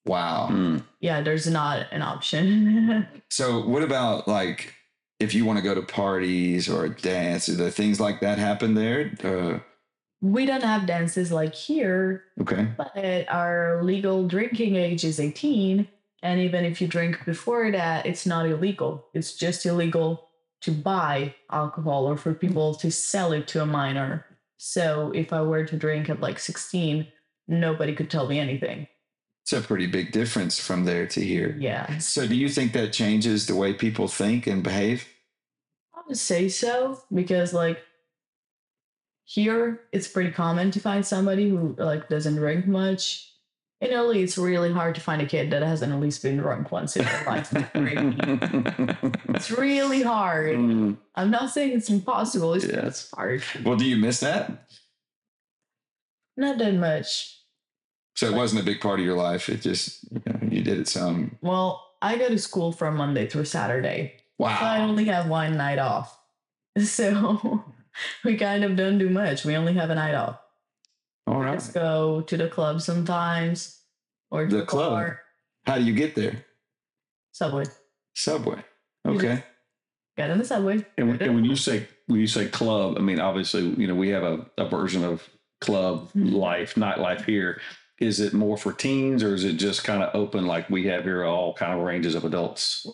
Wow. 0.05 0.49
Mm. 0.51 0.83
Yeah, 0.99 1.21
there's 1.21 1.47
not 1.47 1.87
an 1.91 2.01
option. 2.01 3.07
So 3.29 3.65
what 3.67 3.83
about 3.83 4.27
like 4.29 4.73
if 5.19 5.33
you 5.33 5.43
want 5.45 5.57
to 5.57 5.63
go 5.63 5.75
to 5.75 5.81
parties 5.81 6.69
or 6.69 6.87
dance, 6.87 7.47
do 7.47 7.69
things 7.69 7.99
like 7.99 8.21
that 8.21 8.37
happen 8.37 8.73
there? 8.75 9.11
Uh, 9.23 9.59
we 10.21 10.45
don't 10.45 10.63
have 10.63 10.85
dances 10.85 11.31
like 11.31 11.53
here, 11.53 12.23
okay. 12.41 12.67
but 12.77 13.25
our 13.29 13.83
legal 13.83 14.27
drinking 14.27 14.75
age 14.75 15.03
is 15.03 15.19
18. 15.19 15.87
And 16.25 16.39
even 16.39 16.65
if 16.65 16.81
you 16.81 16.87
drink 16.87 17.23
before 17.23 17.71
that, 17.71 18.07
it's 18.07 18.25
not 18.25 18.47
illegal. 18.47 19.05
It's 19.13 19.35
just 19.35 19.63
illegal 19.63 20.27
to 20.61 20.71
buy 20.71 21.35
alcohol 21.51 22.07
or 22.07 22.17
for 22.17 22.33
people 22.33 22.73
to 22.75 22.89
sell 22.91 23.31
it 23.31 23.47
to 23.49 23.61
a 23.61 23.65
minor. 23.67 24.25
So 24.57 25.11
if 25.13 25.31
I 25.31 25.43
were 25.43 25.65
to 25.65 25.77
drink 25.77 26.09
at 26.09 26.21
like 26.21 26.39
16, 26.39 27.05
nobody 27.47 27.93
could 27.93 28.09
tell 28.09 28.27
me 28.27 28.39
anything. 28.39 28.87
It's 29.43 29.53
a 29.53 29.61
pretty 29.61 29.85
big 29.85 30.11
difference 30.13 30.59
from 30.59 30.85
there 30.85 31.05
to 31.05 31.23
here. 31.23 31.55
Yeah. 31.59 31.99
So 31.99 32.25
do 32.25 32.33
you 32.33 32.49
think 32.49 32.73
that 32.73 32.91
changes 32.91 33.45
the 33.45 33.55
way 33.55 33.73
people 33.73 34.07
think 34.07 34.47
and 34.47 34.63
behave? 34.63 35.07
I 35.93 36.01
would 36.07 36.17
say 36.17 36.49
so 36.49 37.03
because 37.13 37.53
like 37.53 37.83
here 39.25 39.81
it's 39.91 40.07
pretty 40.07 40.31
common 40.31 40.71
to 40.71 40.79
find 40.79 41.05
somebody 41.05 41.51
who 41.51 41.75
like 41.77 42.09
doesn't 42.09 42.37
drink 42.37 42.65
much. 42.65 43.31
In 43.81 43.91
Italy, 43.91 44.23
it's 44.23 44.37
really 44.37 44.71
hard 44.71 44.95
to 44.95 45.01
find 45.01 45.21
a 45.21 45.25
kid 45.25 45.51
that 45.51 45.61
hasn't 45.61 45.91
at 45.91 45.99
least 45.99 46.23
been 46.23 46.37
drunk 46.37 46.71
once 46.71 46.95
in 46.95 47.03
their 47.03 47.23
life. 47.25 47.51
it's 47.53 49.51
really 49.57 50.01
hard. 50.01 50.55
Mm. 50.55 50.97
I'm 51.15 51.29
not 51.29 51.49
saying 51.51 51.73
it's 51.73 51.89
impossible. 51.89 52.53
It's, 52.53 52.65
Yeah. 52.65 52.85
it's 52.87 53.11
hard. 53.11 53.43
well, 53.65 53.75
do 53.75 53.85
you 53.85 53.97
miss 53.97 54.21
that? 54.21 54.69
Not 56.37 56.57
that 56.59 56.73
much. 56.75 57.37
So 58.15 58.27
it 58.27 58.33
wasn't 58.33 58.61
a 58.61 58.65
big 58.65 58.79
part 58.79 58.99
of 58.99 59.05
your 59.05 59.15
life. 59.17 59.49
It 59.49 59.61
just 59.61 60.05
you, 60.09 60.21
know, 60.25 60.39
you 60.49 60.61
did 60.61 60.79
it 60.79 60.87
some. 60.87 61.37
Well, 61.41 61.85
I 62.01 62.17
go 62.17 62.29
to 62.29 62.37
school 62.39 62.71
from 62.71 62.95
Monday 62.95 63.27
through 63.27 63.45
Saturday. 63.45 64.15
Wow. 64.39 64.57
So 64.57 64.65
I 64.65 64.79
only 64.81 65.05
have 65.05 65.27
one 65.27 65.57
night 65.57 65.79
off. 65.79 66.17
So 66.83 67.63
we 68.25 68.35
kind 68.35 68.65
of 68.65 68.75
don't 68.75 68.97
do 68.97 69.09
much. 69.09 69.45
We 69.45 69.55
only 69.55 69.73
have 69.75 69.89
a 69.89 69.95
night 69.95 70.13
off. 70.15 70.37
All 71.27 71.39
right. 71.41 71.51
Let's 71.51 71.71
go 71.71 72.21
to 72.21 72.37
the 72.37 72.47
club 72.49 72.81
sometimes 72.81 73.81
or 74.31 74.45
to 74.45 74.51
The 74.55 74.61
the 74.61 74.65
club? 74.65 74.91
bar. 74.91 75.21
How 75.65 75.77
do 75.77 75.83
you 75.83 75.93
get 75.93 76.15
there? 76.15 76.45
Subway. 77.31 77.65
Subway. 78.13 78.63
Okay. 79.07 79.43
Get 80.17 80.29
in 80.29 80.37
the 80.37 80.45
subway. 80.45 80.85
And, 80.97 81.09
when- 81.09 81.21
and 81.21 81.35
when 81.35 81.45
you 81.45 81.55
say 81.55 81.87
when 82.07 82.19
you 82.19 82.27
say 82.27 82.47
club, 82.47 82.95
I 82.97 83.01
mean 83.01 83.19
obviously 83.19 83.63
you 83.63 83.87
know 83.87 83.95
we 83.95 84.09
have 84.09 84.23
a, 84.23 84.45
a 84.57 84.69
version 84.69 85.03
of 85.03 85.27
club 85.61 86.09
Mhm. 86.13 86.33
life, 86.33 86.75
nightlife 86.75 87.25
here. 87.25 87.59
Is 87.99 88.19
it 88.19 88.33
more 88.33 88.57
for 88.57 88.73
teens 88.73 89.23
or 89.23 89.33
is 89.33 89.43
it 89.45 89.53
just 89.53 89.83
kind 89.83 90.03
of 90.03 90.13
open 90.13 90.45
like 90.45 90.69
we 90.69 90.85
have 90.87 91.03
here, 91.05 91.23
all 91.23 91.53
kind 91.53 91.73
of 91.73 91.85
ranges 91.85 92.13
of 92.13 92.25
adults? 92.25 92.85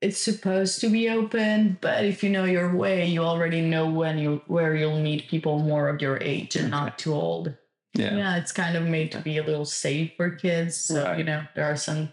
It's 0.00 0.18
supposed 0.18 0.80
to 0.80 0.88
be 0.88 1.10
open, 1.10 1.76
but 1.82 2.04
if 2.06 2.22
you 2.24 2.30
know 2.30 2.44
your 2.44 2.74
way, 2.74 3.04
you 3.06 3.22
already 3.22 3.60
know 3.60 3.88
when 3.88 4.18
you 4.18 4.40
where 4.46 4.74
you'll 4.74 4.98
meet 5.00 5.28
people 5.28 5.58
more 5.58 5.88
of 5.88 6.00
your 6.02 6.16
age 6.22 6.56
and 6.56 6.70
not 6.70 6.98
too 6.98 7.14
old. 7.14 7.54
Yeah. 7.94 8.16
Yeah, 8.16 8.36
it's 8.36 8.52
kind 8.52 8.76
of 8.76 8.84
made 8.84 9.10
to 9.12 9.20
be 9.20 9.38
a 9.38 9.42
little 9.42 9.64
safe 9.64 10.12
for 10.16 10.30
kids. 10.30 10.76
So 10.76 11.02
Right. 11.04 11.18
you 11.18 11.24
know 11.24 11.42
there 11.54 11.64
are 11.64 11.76
some 11.76 12.10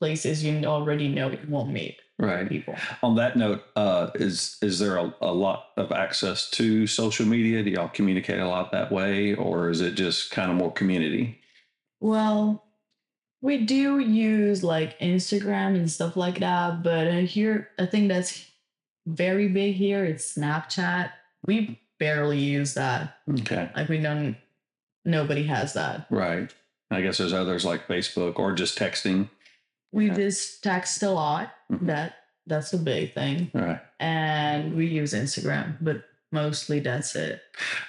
places 0.00 0.42
you 0.42 0.64
already 0.64 1.08
know 1.08 1.30
you 1.30 1.38
won't 1.48 1.70
meet 1.70 1.98
Right. 2.18 2.48
people. 2.48 2.74
On 3.02 3.14
that 3.16 3.36
note, 3.36 3.62
uh, 3.76 4.10
is 4.14 4.56
is 4.62 4.78
there 4.78 4.96
a, 4.96 5.14
a 5.22 5.32
lot 5.32 5.66
of 5.76 5.92
access 5.92 6.48
to 6.50 6.86
social 6.86 7.26
media? 7.26 7.62
Do 7.62 7.70
y'all 7.70 7.88
communicate 7.88 8.40
a 8.40 8.48
lot 8.48 8.72
that 8.72 8.90
way, 8.92 9.34
or 9.34 9.70
is 9.70 9.80
it 9.80 9.94
just 9.94 10.30
kind 10.30 10.50
of 10.50 10.56
more 10.56 10.72
community? 10.72 11.38
Well, 12.00 12.64
we 13.42 13.58
do 13.64 13.98
use 14.00 14.62
like 14.62 14.98
Instagram 15.00 15.76
and 15.76 15.90
stuff 15.90 16.16
like 16.16 16.40
that, 16.40 16.82
but 16.82 17.06
uh, 17.06 17.20
here 17.20 17.68
I 17.78 17.86
think 17.86 18.08
that's 18.08 18.46
very 19.06 19.48
big 19.48 19.74
here. 19.76 20.04
It's 20.04 20.36
Snapchat. 20.36 21.10
We 21.46 21.80
barely 21.98 22.38
use 22.38 22.74
that. 22.74 23.16
Okay. 23.30 23.70
Like 23.76 23.88
we 23.88 23.98
don't. 23.98 24.36
Nobody 25.04 25.44
has 25.44 25.72
that. 25.74 26.06
Right. 26.10 26.52
I 26.90 27.00
guess 27.02 27.18
there's 27.18 27.32
others 27.32 27.64
like 27.64 27.86
Facebook 27.86 28.38
or 28.38 28.52
just 28.52 28.78
texting. 28.78 29.28
We 29.92 30.10
Okay. 30.10 30.22
just 30.24 30.62
text 30.62 31.02
a 31.02 31.10
lot. 31.10 31.52
Mhm. 31.70 31.86
That 31.86 32.14
that's 32.46 32.72
a 32.72 32.78
big 32.78 33.12
thing, 33.14 33.50
All 33.54 33.60
right. 33.60 33.80
and 34.00 34.74
we 34.74 34.86
use 34.86 35.12
Instagram, 35.14 35.76
but 35.80 36.02
mostly 36.32 36.80
that's 36.80 37.14
it. 37.14 37.40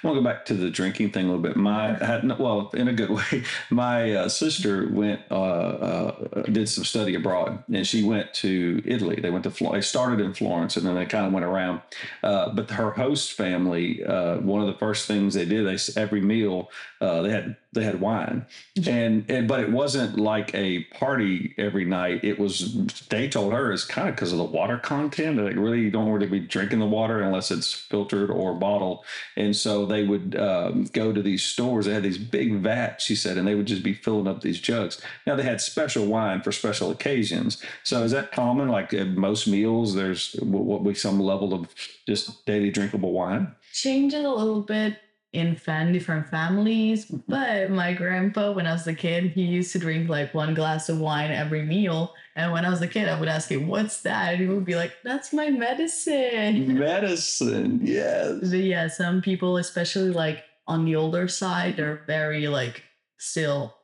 I 0.02 0.06
want 0.06 0.16
to 0.16 0.20
go 0.20 0.24
back 0.24 0.44
to 0.46 0.54
the 0.54 0.70
drinking 0.70 1.10
thing 1.10 1.26
a 1.26 1.28
little 1.28 1.42
bit. 1.42 1.56
My 1.56 1.92
had 2.04 2.38
well, 2.38 2.70
in 2.74 2.88
a 2.88 2.92
good 2.92 3.10
way. 3.32 3.44
My 3.70 4.12
uh, 4.12 4.28
sister 4.28 4.88
went 4.90 5.20
uh, 5.30 5.34
uh, 5.34 6.42
did 6.42 6.68
some 6.68 6.84
study 6.84 7.14
abroad, 7.14 7.62
and 7.72 7.86
she 7.86 8.02
went 8.02 8.32
to 8.34 8.82
Italy. 8.84 9.16
They 9.20 9.30
went 9.30 9.44
to 9.44 9.50
Florence. 9.50 9.84
They 9.84 9.88
started 9.88 10.20
in 10.20 10.34
Florence, 10.34 10.76
and 10.76 10.86
then 10.86 10.94
they 10.94 11.06
kind 11.06 11.26
of 11.26 11.32
went 11.32 11.44
around. 11.44 11.80
Uh, 12.22 12.50
but 12.50 12.70
her 12.70 12.90
host 12.90 13.32
family, 13.32 14.04
uh, 14.04 14.38
one 14.38 14.60
of 14.60 14.66
the 14.66 14.78
first 14.78 15.06
things 15.06 15.34
they 15.34 15.44
did, 15.44 15.66
they 15.66 16.00
every 16.00 16.20
meal 16.20 16.70
uh, 17.02 17.20
they 17.22 17.30
had 17.30 17.56
they 17.72 17.82
had 17.82 18.00
wine, 18.00 18.46
and 18.86 19.28
and 19.28 19.48
but 19.48 19.58
it 19.58 19.72
wasn't 19.72 20.16
like 20.18 20.54
a 20.54 20.84
party 20.84 21.52
every 21.58 21.84
night. 21.84 22.22
It 22.22 22.38
was 22.38 22.76
they 23.08 23.28
told 23.28 23.52
her 23.52 23.72
it's 23.72 23.84
kind 23.84 24.08
of 24.08 24.14
because 24.14 24.30
of 24.30 24.38
the 24.38 24.44
water 24.44 24.78
content. 24.78 25.38
Like 25.38 25.56
really, 25.56 25.80
you 25.80 25.90
don't 25.90 26.08
want 26.08 26.22
to 26.22 26.28
be 26.28 26.38
drinking 26.38 26.78
the 26.78 26.86
water 26.86 27.20
unless 27.20 27.50
it's 27.50 27.72
filtered 27.72 28.30
or 28.30 28.54
bottled. 28.54 29.04
And 29.36 29.56
so 29.62 29.86
they 29.86 30.04
would 30.04 30.36
um, 30.36 30.84
go 30.92 31.12
to 31.12 31.22
these 31.22 31.42
stores. 31.42 31.86
They 31.86 31.94
had 31.94 32.02
these 32.02 32.18
big 32.18 32.56
vats, 32.56 33.04
she 33.04 33.14
said, 33.14 33.38
and 33.38 33.46
they 33.46 33.54
would 33.54 33.66
just 33.66 33.82
be 33.82 33.94
filling 33.94 34.26
up 34.26 34.40
these 34.40 34.60
jugs. 34.60 35.00
Now 35.26 35.36
they 35.36 35.42
had 35.44 35.60
special 35.60 36.06
wine 36.06 36.42
for 36.42 36.52
special 36.52 36.90
occasions. 36.90 37.62
So 37.84 38.02
is 38.02 38.12
that 38.12 38.32
common? 38.32 38.68
Like 38.68 38.92
at 38.92 39.08
most 39.08 39.46
meals, 39.46 39.94
there's 39.94 40.34
what 40.34 40.80
would 40.82 40.92
be 40.92 40.98
some 40.98 41.20
level 41.20 41.54
of 41.54 41.68
just 42.06 42.44
daily 42.44 42.70
drinkable 42.70 43.12
wine. 43.12 43.54
changes 43.72 44.24
a 44.24 44.28
little 44.28 44.62
bit 44.62 44.98
in 45.32 45.56
fan 45.56 45.92
different 45.92 46.28
families. 46.28 47.06
Mm-hmm. 47.06 47.16
But 47.28 47.70
my 47.70 47.92
grandpa 47.92 48.52
when 48.52 48.66
i 48.66 48.72
was 48.72 48.86
a 48.86 48.94
kid 48.94 49.30
he 49.30 49.42
used 49.42 49.72
to 49.72 49.78
drink 49.78 50.08
like 50.08 50.34
one 50.34 50.54
glass 50.54 50.88
of 50.88 50.98
wine 50.98 51.30
every 51.30 51.62
meal. 51.62 52.14
And 52.36 52.52
when 52.52 52.64
i 52.64 52.70
was 52.70 52.82
a 52.82 52.88
kid 52.88 53.08
i 53.08 53.18
would 53.18 53.28
ask 53.28 53.50
him 53.50 53.68
what's 53.68 54.02
that? 54.02 54.34
And 54.34 54.42
he 54.42 54.48
would 54.48 54.64
be 54.64 54.76
like 54.76 54.92
that's 55.02 55.32
my 55.32 55.50
medicine. 55.50 56.78
Medicine, 56.78 57.80
yes. 57.82 58.38
but 58.40 58.58
yeah 58.58 58.88
some 58.88 59.22
people 59.22 59.56
especially 59.56 60.10
like 60.10 60.44
on 60.66 60.84
the 60.84 60.96
older 60.96 61.28
side 61.28 61.76
they're 61.76 62.04
very 62.06 62.46
like 62.48 62.82
still 63.18 63.74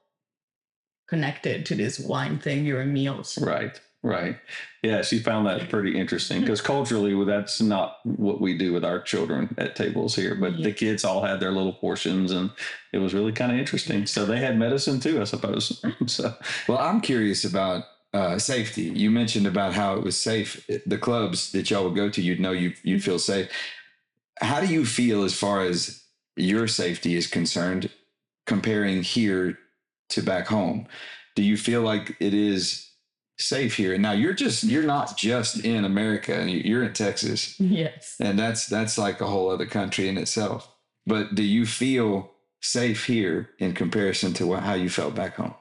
connected 1.09 1.65
to 1.67 1.75
this 1.75 1.99
wine 1.99 2.39
thing 2.39 2.65
during 2.65 2.93
meals. 2.93 3.39
Right, 3.39 3.81
right. 4.03 4.39
Yeah, 4.83 5.03
she 5.03 5.19
found 5.19 5.47
that 5.47 5.69
pretty 5.69 5.99
interesting 5.99 6.41
because 6.41 6.61
culturally, 6.61 7.15
well, 7.15 7.27
that's 7.27 7.61
not 7.61 7.99
what 8.05 8.41
we 8.41 8.57
do 8.57 8.73
with 8.73 8.85
our 8.85 9.01
children 9.01 9.55
at 9.59 9.77
tables 9.77 10.15
here. 10.15 10.35
But 10.35 10.63
the 10.63 10.73
kids 10.73 11.05
all 11.05 11.25
had 11.25 11.41
their 11.41 11.51
little 11.51 11.73
portions, 11.73 12.31
and 12.31 12.51
it 12.93 12.99
was 12.99 13.15
really 13.15 13.33
kind 13.33 13.53
of 13.53 13.59
interesting. 13.59 14.07
So 14.07 14.25
they 14.25 14.39
had 14.39 14.59
medicine 14.59 15.01
too, 15.01 15.21
I 15.21 15.25
suppose. 15.25 15.85
so 16.07 16.35
Well, 16.69 16.79
I'm 16.79 17.01
curious 17.01 17.45
about 17.45 17.85
uh, 18.15 18.39
safety. 18.39 18.83
You 18.85 19.11
mentioned 19.11 19.47
about 19.47 19.75
how 19.75 19.95
it 19.95 20.03
was 20.03 20.17
safe. 20.17 20.67
The 20.87 20.99
clubs 20.99 21.53
that 21.53 21.71
y'all 21.71 21.85
would 21.85 21.97
go 21.97 22.09
to, 22.09 22.23
you'd 22.23 22.41
know 22.41 22.53
you 22.53 22.75
you'd 22.83 23.05
feel 23.05 23.19
safe. 23.19 23.51
How 24.41 24.61
do 24.61 24.67
you 24.67 24.87
feel 24.87 25.25
as 25.25 25.35
far 25.35 25.63
as 25.63 26.05
your 26.37 26.69
safety 26.69 27.17
is 27.17 27.27
concerned, 27.27 27.91
comparing 28.47 29.03
here 29.03 29.59
to 30.11 30.23
back 30.23 30.47
home? 30.47 30.87
Do 31.35 31.43
you 31.43 31.57
feel 31.57 31.83
like 31.83 32.17
it 32.21 32.35
is 32.35 32.88
safe 33.39 33.77
here? 33.77 33.95
And 33.95 34.03
now 34.03 34.13
you're 34.13 34.33
just 34.35 34.65
you're 34.65 34.83
not 34.83 35.17
just 35.17 35.65
in 35.65 35.85
America, 35.85 36.35
and 36.35 36.51
you're 36.51 36.85
in 36.85 36.93
Texas, 36.93 37.59
yes 37.61 38.17
and 38.21 38.39
that's 38.39 38.67
that's 38.67 38.99
like 38.99 39.21
a 39.21 39.27
whole 39.27 39.51
other 39.51 39.67
country 39.67 40.09
in 40.09 40.19
itself. 40.19 40.73
But 41.07 41.35
do 41.35 41.43
you 41.43 41.65
feel 41.65 42.33
safe 42.61 43.07
here 43.07 43.51
in 43.59 43.73
comparison 43.73 44.33
to 44.35 44.47
what, 44.47 44.63
how 44.63 44.75
you 44.75 44.91
felt 44.91 45.15
back 45.15 45.37
home? 45.37 45.55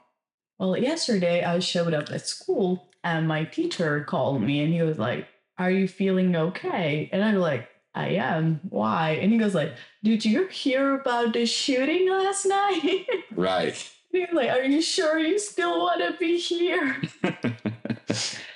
Well, 0.60 0.75
yesterday 0.75 1.43
I 1.43 1.60
showed 1.60 1.93
up 1.93 2.12
at 2.12 2.27
school 2.27 2.89
and 3.03 3.27
my 3.27 3.46
teacher 3.46 4.03
called 4.03 4.41
me 4.41 4.62
and 4.62 4.74
he 4.74 4.81
was 4.81 4.98
like, 4.98 5.27
Are 5.57 5.72
you 5.72 5.88
feeling 5.88 6.36
okay? 6.36 7.10
And 7.13 7.24
I'm 7.24 7.36
like, 7.36 7.69
I 7.93 8.10
am. 8.10 8.60
Why? 8.69 9.12
And 9.22 9.31
he 9.31 9.38
goes 9.38 9.55
like, 9.55 9.75
Did 10.03 10.25
you 10.25 10.48
hear 10.48 11.00
about 11.00 11.34
the 11.34 11.46
shooting 11.46 12.10
last 12.10 12.46
night? 12.48 13.05
Right. 13.36 13.89
He's 14.25 14.33
like, 14.33 14.50
Are 14.50 14.63
you 14.63 14.81
sure 14.81 15.19
you 15.19 15.38
still 15.39 15.79
want 15.79 16.01
to 16.01 16.17
be 16.17 16.38
here? 16.38 17.01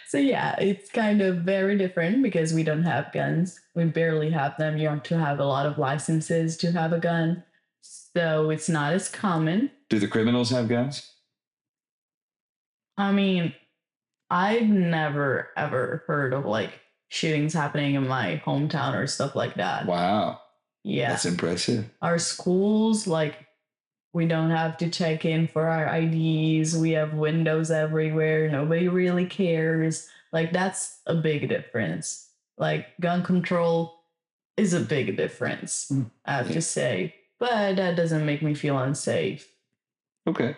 so 0.08 0.18
yeah, 0.18 0.56
it's 0.60 0.90
kind 0.92 1.22
of 1.22 1.38
very 1.38 1.78
different 1.78 2.24
because 2.24 2.54
we 2.54 2.64
don't 2.64 2.84
have 2.84 3.12
guns. 3.14 3.60
We 3.76 3.86
barely 3.86 4.32
have 4.32 4.58
them. 4.58 4.78
You 4.78 4.90
have 4.90 5.04
to 5.04 5.18
have 5.18 5.40
a 5.40 5.46
lot 5.46 5.66
of 5.66 5.78
licenses 5.78 6.58
to 6.58 6.72
have 6.72 6.94
a 6.94 7.00
gun. 7.00 7.44
So 7.82 8.50
it's 8.50 8.70
not 8.70 8.94
as 8.94 9.08
common. 9.10 9.72
Do 9.90 10.00
the 10.00 10.08
criminals 10.08 10.50
have 10.52 10.68
guns? 10.68 11.10
I 12.98 13.12
mean, 13.12 13.54
I've 14.30 14.68
never 14.68 15.50
ever 15.58 16.04
heard 16.08 16.34
of 16.34 16.46
like 16.46 16.72
shootings 17.10 17.54
happening 17.54 17.96
in 17.96 18.08
my 18.08 18.42
hometown 18.46 18.96
or 18.96 19.08
stuff 19.08 19.36
like 19.36 19.56
that. 19.56 19.86
Wow, 19.86 20.40
Yeah. 20.84 21.10
that's 21.10 21.26
impressive. 21.26 21.90
our 22.02 22.20
schools 22.20 23.08
like 23.08 23.46
we 24.14 24.26
don't 24.28 24.52
have 24.52 24.78
to 24.78 24.90
check 24.90 25.26
in 25.26 25.48
for 25.48 25.68
our 25.68 25.86
IDs. 25.96 26.78
We 26.78 26.92
have 26.92 27.14
windows 27.14 27.72
everywhere. 27.72 28.50
Nobody 28.50 28.88
really 28.88 29.26
cares. 29.26 30.08
Like 30.34 30.52
that's 30.52 31.00
a 31.06 31.16
big 31.16 31.48
difference. 31.50 32.30
Like 32.58 32.88
gun 33.00 33.24
control 33.24 34.02
is 34.58 34.74
a 34.74 34.80
big 34.82 35.18
difference, 35.18 35.90
Mm. 35.92 36.12
I 36.26 36.34
have 36.34 36.52
to 36.52 36.62
say. 36.62 37.16
But 37.40 37.78
that 37.78 37.96
doesn't 37.96 38.26
make 38.26 38.42
me 38.42 38.54
feel 38.54 38.78
unsafe. 38.78 39.52
Okay. 40.28 40.56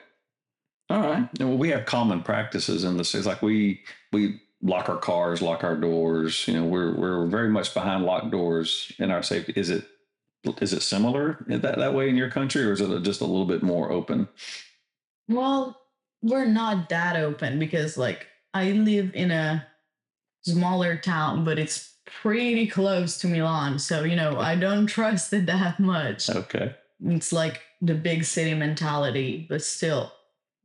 All 0.90 1.00
right. 1.00 1.30
Well, 1.40 1.58
we 1.58 1.70
have 1.70 1.86
common 1.86 2.22
practices 2.22 2.84
in 2.84 2.98
this. 2.98 3.16
It's 3.16 3.26
like 3.26 3.42
we 3.42 3.82
we 4.12 4.42
lock 4.62 4.90
our 4.90 4.98
cars, 4.98 5.42
lock 5.42 5.64
our 5.64 5.78
doors. 5.78 6.46
You 6.48 6.56
know, 6.56 6.66
we're 6.66 6.94
we're 6.96 7.26
very 7.28 7.50
much 7.50 7.74
behind 7.74 8.04
locked 8.04 8.32
doors 8.32 8.92
in 8.98 9.12
our 9.12 9.24
safety. 9.24 9.54
Is 9.56 9.70
it 9.70 9.88
is 10.60 10.74
it 10.74 10.82
similar 10.82 11.44
that 11.48 11.62
that 11.78 11.94
way 11.94 12.10
in 12.10 12.16
your 12.16 12.30
country, 12.30 12.64
or 12.64 12.74
is 12.74 12.82
it 12.82 13.02
just 13.04 13.22
a 13.22 13.26
little 13.26 13.46
bit 13.46 13.64
more 13.64 13.92
open? 13.92 14.28
Well, 15.28 15.80
we're 16.22 16.46
not 16.46 16.90
that 16.90 17.16
open 17.16 17.60
because 17.60 17.98
like 17.98 18.28
I 18.54 18.72
live 18.72 19.12
in 19.14 19.32
a 19.32 19.66
smaller 20.46 20.98
town, 20.98 21.44
but 21.46 21.58
it's 21.60 21.94
pretty 22.06 22.68
close 22.68 23.18
to 23.20 23.28
Milan. 23.28 23.80
So, 23.80 24.04
you 24.04 24.16
know, 24.16 24.38
I 24.40 24.56
don't 24.56 24.88
trust 24.98 25.32
it 25.34 25.46
that 25.48 25.80
much. 25.80 26.30
Okay. 26.30 26.76
It's 27.06 27.32
like 27.34 27.62
the 27.82 27.96
big 27.96 28.24
city 28.26 28.54
mentality, 28.54 29.46
but 29.50 29.62
still, 29.64 30.12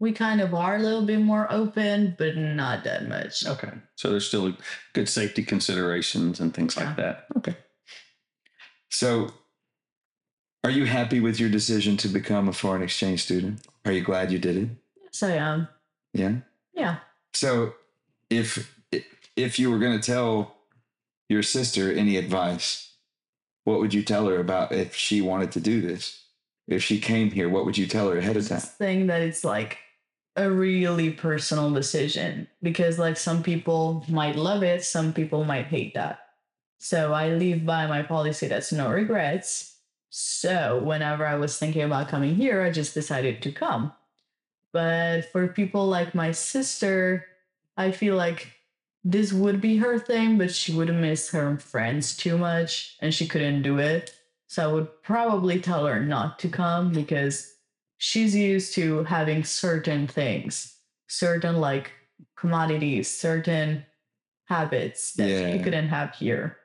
we 0.00 0.12
kind 0.12 0.40
of 0.40 0.54
are 0.54 0.76
a 0.76 0.80
little 0.82 1.02
bit 1.04 1.20
more 1.20 1.50
open, 1.52 2.14
but 2.18 2.36
not 2.36 2.84
that 2.84 3.08
much. 3.08 3.44
Okay. 3.46 3.70
So 3.96 4.10
there's 4.10 4.26
still 4.28 4.52
good 4.92 5.08
safety 5.08 5.42
considerations 5.42 6.38
and 6.38 6.54
things 6.54 6.76
Yeah. 6.76 6.84
like 6.86 6.96
that. 6.96 7.26
Okay. 7.36 7.56
So, 8.90 9.32
are 10.64 10.70
you 10.70 10.84
happy 10.86 11.20
with 11.20 11.38
your 11.38 11.48
decision 11.48 11.96
to 11.98 12.08
become 12.08 12.48
a 12.48 12.52
foreign 12.52 12.82
exchange 12.82 13.22
student? 13.24 13.60
Are 13.84 13.92
you 13.92 14.02
glad 14.02 14.32
you 14.32 14.38
did 14.38 14.56
it? 14.56 14.68
So, 15.10 15.28
yeah, 15.28 15.66
Yeah. 16.12 16.36
yeah. 16.74 16.96
So, 17.32 17.74
if 18.30 18.74
if 19.36 19.58
you 19.58 19.70
were 19.70 19.78
going 19.78 19.98
to 19.98 20.04
tell 20.04 20.56
your 21.28 21.42
sister 21.42 21.92
any 21.92 22.16
advice, 22.16 22.92
what 23.64 23.78
would 23.78 23.94
you 23.94 24.02
tell 24.02 24.26
her 24.26 24.40
about 24.40 24.72
if 24.72 24.94
she 24.96 25.20
wanted 25.20 25.52
to 25.52 25.60
do 25.60 25.80
this? 25.80 26.24
If 26.66 26.82
she 26.82 27.00
came 27.00 27.30
here, 27.30 27.48
what 27.48 27.64
would 27.64 27.78
you 27.78 27.86
tell 27.86 28.10
her 28.10 28.18
ahead 28.18 28.36
of 28.36 28.48
time? 28.48 28.60
Think 28.60 29.06
that 29.06 29.22
it's 29.22 29.44
like 29.44 29.78
a 30.36 30.50
really 30.50 31.10
personal 31.10 31.70
decision 31.70 32.48
because, 32.62 32.98
like, 32.98 33.16
some 33.16 33.42
people 33.42 34.04
might 34.08 34.36
love 34.36 34.62
it, 34.62 34.84
some 34.84 35.12
people 35.12 35.44
might 35.44 35.66
hate 35.66 35.94
that. 35.94 36.18
So, 36.78 37.12
I 37.12 37.28
live 37.30 37.64
by 37.64 37.86
my 37.86 38.02
policy 38.02 38.48
that's 38.48 38.72
no 38.72 38.90
regrets. 38.90 39.76
So, 40.10 40.80
whenever 40.82 41.26
I 41.26 41.36
was 41.36 41.58
thinking 41.58 41.82
about 41.82 42.08
coming 42.08 42.34
here, 42.34 42.62
I 42.62 42.70
just 42.70 42.94
decided 42.94 43.42
to 43.42 43.52
come. 43.52 43.92
But 44.72 45.30
for 45.32 45.48
people 45.48 45.86
like 45.86 46.14
my 46.14 46.32
sister, 46.32 47.26
I 47.76 47.92
feel 47.92 48.16
like 48.16 48.52
this 49.04 49.32
would 49.32 49.60
be 49.60 49.76
her 49.78 49.98
thing, 49.98 50.38
but 50.38 50.52
she 50.54 50.74
would 50.74 50.92
miss 50.94 51.30
her 51.30 51.58
friends 51.58 52.16
too 52.16 52.36
much 52.38 52.96
and 53.00 53.14
she 53.14 53.28
couldn't 53.28 53.62
do 53.62 53.78
it. 53.78 54.14
So 54.48 54.68
I 54.68 54.72
would 54.72 55.02
probably 55.02 55.60
tell 55.60 55.86
her 55.86 56.00
not 56.04 56.38
to 56.40 56.48
come 56.48 56.92
because 56.92 57.54
she's 57.98 58.34
used 58.34 58.74
to 58.74 59.04
having 59.04 59.44
certain 59.44 60.06
things, 60.06 60.76
certain 61.08 61.56
like 61.56 61.92
commodities, 62.36 63.08
certain 63.08 63.84
habits 64.46 65.12
that 65.14 65.28
Yeah. 65.28 65.54
you 65.54 65.62
couldn't 65.62 65.88
have 65.88 66.14
here. 66.14 66.58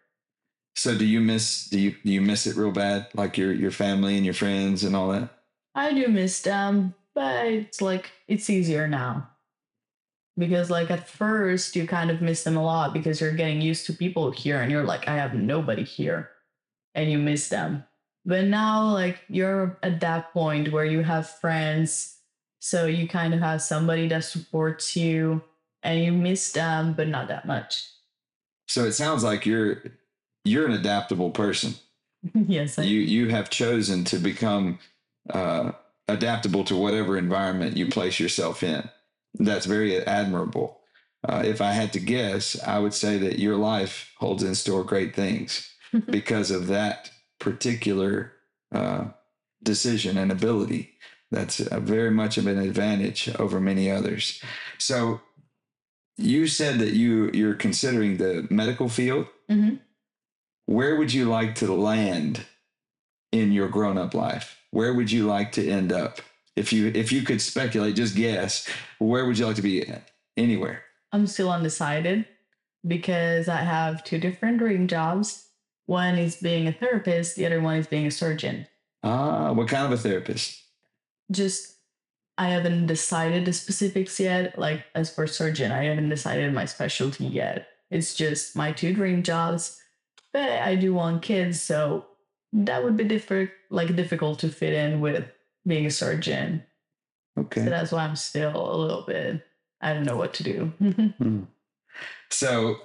So, 0.76 0.98
do 0.98 1.06
you 1.06 1.22
miss 1.22 1.68
do 1.70 1.80
you 1.80 1.96
do 2.04 2.12
you 2.12 2.22
miss 2.22 2.48
it 2.48 2.56
real 2.56 2.72
bad, 2.72 3.08
like 3.14 3.38
your 3.38 3.54
your 3.54 3.72
family 3.72 4.16
and 4.16 4.26
your 4.26 4.34
friends 4.34 4.84
and 4.84 4.96
all 4.96 5.10
that? 5.12 5.30
I 5.76 5.94
do 5.94 6.08
miss 6.08 6.42
them, 6.42 6.94
but 7.14 7.46
it's 7.46 7.82
like 7.82 8.12
it's 8.28 8.50
easier 8.50 8.88
now. 8.88 9.30
Because 10.38 10.72
like 10.72 10.90
at 10.90 11.08
first 11.08 11.76
you 11.76 11.86
kind 11.86 12.10
of 12.10 12.22
miss 12.22 12.44
them 12.44 12.58
a 12.58 12.64
lot 12.64 12.94
because 12.94 13.22
you're 13.22 13.34
getting 13.34 13.62
used 13.62 13.86
to 13.86 13.94
people 13.94 14.32
here 14.32 14.62
and 14.62 14.72
you're 14.72 14.84
like, 14.84 15.08
I 15.08 15.16
have 15.16 15.36
nobody 15.36 15.84
here. 15.84 16.30
And 16.96 17.12
you 17.12 17.20
miss 17.20 17.50
them. 17.50 17.84
But 18.26 18.46
now 18.46 18.90
like 18.90 19.22
you're 19.30 19.78
at 19.84 20.00
that 20.00 20.34
point 20.34 20.72
where 20.72 20.86
you 20.86 21.04
have 21.04 21.30
friends. 21.30 22.18
So 22.60 22.86
you 22.86 23.08
kind 23.08 23.34
of 23.34 23.42
have 23.42 23.62
somebody 23.62 24.08
that 24.08 24.24
supports 24.24 24.96
you 24.96 25.44
and 25.84 26.04
you 26.04 26.12
miss 26.12 26.52
them, 26.52 26.94
but 26.94 27.08
not 27.08 27.28
that 27.28 27.46
much. 27.46 27.90
So 28.68 28.86
it 28.86 28.94
sounds 28.94 29.24
like 29.24 29.46
you're 29.46 29.84
you're 30.44 30.66
an 30.66 30.74
adaptable 30.74 31.32
person. 31.32 31.76
yes. 32.34 32.80
I, 32.80 32.84
You 32.84 33.00
you 33.00 33.30
have 33.30 33.50
chosen 33.50 34.04
to 34.06 34.18
become 34.18 34.80
uh, 35.30 35.72
adaptable 36.08 36.64
to 36.66 36.76
whatever 36.76 37.18
environment 37.18 37.78
you 37.78 37.88
place 37.88 38.20
yourself 38.20 38.64
in. 38.64 38.90
That's 39.40 39.66
very 39.66 39.98
admirable. 40.06 40.80
Uh, 41.28 41.42
if 41.46 41.62
I 41.62 41.72
had 41.72 41.94
to 41.94 42.00
guess, 42.00 42.62
I 42.64 42.80
would 42.80 42.94
say 42.94 43.18
that 43.18 43.40
your 43.40 43.56
life 43.56 44.12
holds 44.18 44.44
in 44.44 44.56
store 44.56 44.84
great 44.84 45.16
things 45.16 45.70
because 46.10 46.52
of 46.52 46.68
that 46.68 47.10
particular 47.40 48.34
uh, 48.74 49.06
decision 49.64 50.18
and 50.18 50.32
ability. 50.32 50.90
That's 51.32 51.60
uh 51.62 51.80
very 51.80 52.12
much 52.12 52.38
of 52.38 52.46
an 52.46 52.60
advantage 52.60 53.28
over 53.40 53.60
many 53.60 53.90
others. 53.90 54.42
So, 54.78 55.22
you 56.18 56.46
said 56.48 56.78
that 56.80 56.94
you 56.94 57.32
you're 57.34 57.56
considering 57.56 58.18
the 58.18 58.46
medical 58.52 58.88
field. 58.90 59.28
Mhm. 59.50 59.80
Where 60.66 60.96
would 60.96 61.14
you 61.14 61.26
like 61.26 61.56
to 61.56 61.74
land 61.74 62.46
in 63.32 63.52
your 63.52 63.68
grown 63.68 63.98
up 63.98 64.14
life? 64.14 64.58
Where 64.72 64.94
would 64.94 65.12
you 65.12 65.26
like 65.26 65.52
to 65.54 65.68
end 65.68 65.92
up? 65.92 66.22
If 66.56 66.72
you 66.72 66.92
if 66.94 67.12
you 67.12 67.24
could 67.24 67.42
speculate, 67.42 67.96
just 67.96 68.16
guess, 68.16 68.68
where 69.00 69.26
would 69.26 69.38
you 69.38 69.48
like 69.48 69.56
to 69.56 69.62
be 69.62 69.88
at? 69.88 70.12
Anywhere. 70.38 70.84
I'm 71.12 71.28
still 71.28 71.52
undecided 71.52 72.26
because 72.86 73.48
I 73.48 73.58
have 73.58 74.04
two 74.04 74.20
different 74.20 74.58
dream 74.58 74.88
jobs. 74.88 75.48
One 75.86 76.18
is 76.18 76.38
being 76.38 76.68
a 76.68 76.74
therapist, 76.74 77.36
the 77.36 77.46
other 77.46 77.62
one 77.62 77.78
is 77.78 77.88
being 77.88 78.08
a 78.08 78.12
surgeon. 78.12 78.68
Ah, 79.04 79.52
what 79.52 79.68
kind 79.68 79.86
of 79.86 79.92
a 79.92 80.02
therapist? 80.02 80.64
Just, 81.30 81.76
I 82.38 82.50
haven't 82.50 82.88
decided 82.88 83.46
the 83.46 83.54
specifics 83.54 84.20
yet. 84.20 84.58
Like, 84.58 84.86
as 84.96 85.14
for 85.14 85.28
surgeon, 85.28 85.72
I 85.72 85.84
haven't 85.86 86.10
decided 86.10 86.54
my 86.54 86.66
specialty 86.66 87.26
yet. 87.26 87.68
It's 87.92 88.14
just 88.14 88.56
my 88.56 88.72
two 88.72 88.94
dream 88.94 89.24
jobs. 89.24 89.80
But 90.34 90.50
I 90.50 90.76
do 90.76 90.94
want 90.94 91.22
kids, 91.22 91.62
so 91.62 92.08
that 92.52 92.84
would 92.84 92.98
be 92.98 93.04
different, 93.04 93.52
like 93.70 93.96
difficult 93.96 94.40
to 94.40 94.50
fit 94.50 94.74
in 94.74 95.00
with 95.00 95.26
being 95.66 95.86
a 95.86 95.92
surgeon. 95.92 96.64
Okay. 97.38 97.64
So 97.64 97.70
that's 97.70 97.92
why 97.92 98.04
I'm 98.04 98.16
still 98.16 98.56
a 98.56 98.78
little 98.78 99.04
bit, 99.04 99.46
I 99.80 99.94
don't 99.94 100.04
know 100.04 100.18
what 100.18 100.34
to 100.36 100.44
do. 100.44 100.74
Hmm. 101.18 101.44
So, 102.30 102.78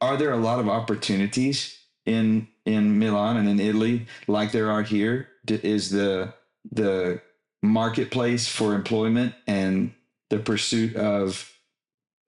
are 0.00 0.16
there 0.16 0.32
a 0.32 0.36
lot 0.36 0.58
of 0.58 0.68
opportunities 0.68 1.78
in 2.04 2.48
in 2.64 2.98
Milan 2.98 3.36
and 3.36 3.48
in 3.48 3.60
Italy 3.60 4.06
like 4.26 4.50
there 4.50 4.72
are 4.72 4.82
here? 4.82 5.28
Is 5.46 5.90
the 5.90 6.34
the 6.72 7.22
marketplace 7.62 8.48
for 8.48 8.74
employment 8.74 9.34
and 9.46 9.92
the 10.30 10.38
pursuit 10.38 10.96
of 10.96 11.52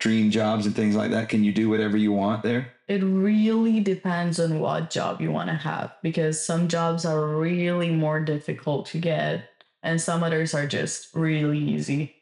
dream 0.00 0.30
jobs 0.30 0.66
and 0.66 0.74
things 0.74 0.96
like 0.96 1.12
that? 1.12 1.28
Can 1.28 1.44
you 1.44 1.52
do 1.52 1.70
whatever 1.70 1.96
you 1.96 2.10
want 2.10 2.42
there? 2.42 2.72
It 2.88 3.02
really 3.04 3.78
depends 3.80 4.40
on 4.40 4.58
what 4.58 4.90
job 4.90 5.20
you 5.20 5.30
want 5.30 5.48
to 5.48 5.54
have 5.54 5.94
because 6.02 6.44
some 6.44 6.66
jobs 6.66 7.04
are 7.04 7.28
really 7.36 7.90
more 7.90 8.18
difficult 8.18 8.86
to 8.86 8.98
get 8.98 9.44
and 9.82 10.00
some 10.00 10.24
others 10.24 10.54
are 10.54 10.66
just 10.66 11.14
really 11.14 11.58
easy. 11.58 12.16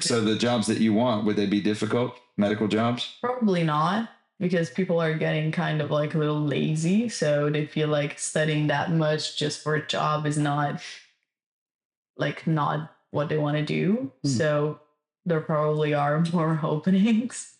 So 0.00 0.20
the 0.20 0.36
jobs 0.36 0.66
that 0.66 0.78
you 0.78 0.92
want 0.92 1.24
would 1.24 1.36
they 1.36 1.46
be 1.46 1.60
difficult? 1.60 2.14
Medical 2.36 2.68
jobs? 2.68 3.16
Probably 3.20 3.64
not 3.64 4.10
because 4.38 4.70
people 4.70 5.00
are 5.00 5.14
getting 5.14 5.50
kind 5.50 5.80
of 5.80 5.90
like 5.90 6.14
a 6.14 6.18
little 6.18 6.40
lazy. 6.40 7.08
So 7.08 7.50
they 7.50 7.66
feel 7.66 7.88
like 7.88 8.18
studying 8.18 8.68
that 8.68 8.92
much 8.92 9.36
just 9.36 9.62
for 9.62 9.74
a 9.74 9.86
job 9.86 10.26
is 10.26 10.38
not 10.38 10.80
like 12.16 12.46
not 12.46 12.92
what 13.10 13.28
they 13.28 13.38
want 13.38 13.56
to 13.56 13.64
do. 13.64 14.12
Hmm. 14.22 14.28
So 14.28 14.80
there 15.28 15.40
probably 15.40 15.94
are 15.94 16.20
more 16.32 16.60
openings. 16.62 17.54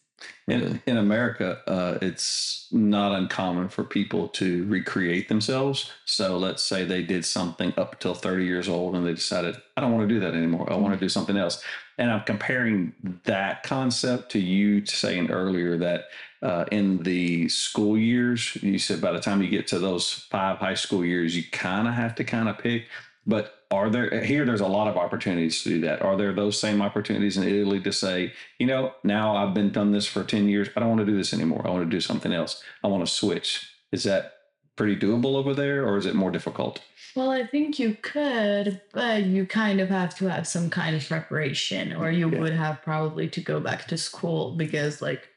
In, 0.48 0.82
in 0.86 0.96
America, 0.96 1.60
uh, 1.68 1.98
it's 2.02 2.66
not 2.72 3.12
uncommon 3.12 3.68
for 3.68 3.84
people 3.84 4.28
to 4.28 4.64
recreate 4.64 5.28
themselves. 5.28 5.92
So 6.06 6.36
let's 6.38 6.62
say 6.62 6.84
they 6.84 7.02
did 7.02 7.24
something 7.24 7.72
up 7.76 8.00
till 8.00 8.14
30 8.14 8.44
years 8.44 8.68
old 8.68 8.96
and 8.96 9.06
they 9.06 9.14
decided, 9.14 9.56
I 9.76 9.80
don't 9.80 9.92
want 9.92 10.08
to 10.08 10.14
do 10.14 10.20
that 10.20 10.34
anymore. 10.34 10.72
I 10.72 10.76
want 10.76 10.94
to 10.94 11.00
do 11.00 11.08
something 11.08 11.36
else. 11.36 11.62
And 11.98 12.10
I'm 12.10 12.22
comparing 12.22 12.94
that 13.24 13.62
concept 13.62 14.32
to 14.32 14.40
you 14.40 14.84
saying 14.86 15.30
earlier 15.30 15.76
that 15.78 16.06
uh, 16.42 16.64
in 16.72 17.02
the 17.02 17.48
school 17.48 17.98
years, 17.98 18.56
you 18.62 18.78
said 18.78 19.00
by 19.00 19.12
the 19.12 19.20
time 19.20 19.42
you 19.42 19.48
get 19.48 19.66
to 19.68 19.78
those 19.78 20.12
five 20.30 20.58
high 20.58 20.74
school 20.74 21.04
years, 21.04 21.36
you 21.36 21.44
kind 21.52 21.86
of 21.86 21.94
have 21.94 22.14
to 22.16 22.24
kind 22.24 22.48
of 22.48 22.58
pick. 22.58 22.86
But 23.26 23.57
are 23.70 23.90
there 23.90 24.22
here? 24.24 24.44
There's 24.46 24.60
a 24.62 24.66
lot 24.66 24.88
of 24.88 24.96
opportunities 24.96 25.62
to 25.62 25.68
do 25.68 25.80
that. 25.82 26.00
Are 26.02 26.16
there 26.16 26.32
those 26.32 26.58
same 26.58 26.80
opportunities 26.80 27.36
in 27.36 27.44
Italy 27.44 27.80
to 27.80 27.92
say, 27.92 28.32
you 28.58 28.66
know, 28.66 28.92
now 29.04 29.36
I've 29.36 29.52
been 29.54 29.70
done 29.70 29.92
this 29.92 30.06
for 30.06 30.24
ten 30.24 30.48
years. 30.48 30.68
I 30.76 30.80
don't 30.80 30.88
want 30.88 31.00
to 31.00 31.06
do 31.06 31.16
this 31.16 31.34
anymore. 31.34 31.62
I 31.66 31.70
want 31.70 31.84
to 31.84 31.90
do 31.90 32.00
something 32.00 32.32
else. 32.32 32.62
I 32.82 32.88
want 32.88 33.04
to 33.06 33.12
switch. 33.12 33.70
Is 33.92 34.04
that 34.04 34.34
pretty 34.76 34.96
doable 34.96 35.34
over 35.36 35.54
there, 35.54 35.84
or 35.86 35.96
is 35.96 36.06
it 36.06 36.14
more 36.14 36.30
difficult? 36.30 36.80
Well, 37.16 37.30
I 37.30 37.44
think 37.46 37.78
you 37.78 37.96
could, 38.00 38.80
but 38.92 39.24
you 39.24 39.44
kind 39.44 39.80
of 39.80 39.88
have 39.88 40.14
to 40.18 40.30
have 40.30 40.46
some 40.46 40.70
kind 40.70 40.94
of 40.94 41.06
preparation, 41.06 41.94
or 41.94 42.10
you 42.10 42.30
Yeah. 42.30 42.38
would 42.38 42.52
have 42.52 42.80
probably 42.82 43.28
to 43.28 43.40
go 43.40 43.58
back 43.60 43.86
to 43.88 43.96
school 43.98 44.52
because, 44.56 45.02
like, 45.02 45.28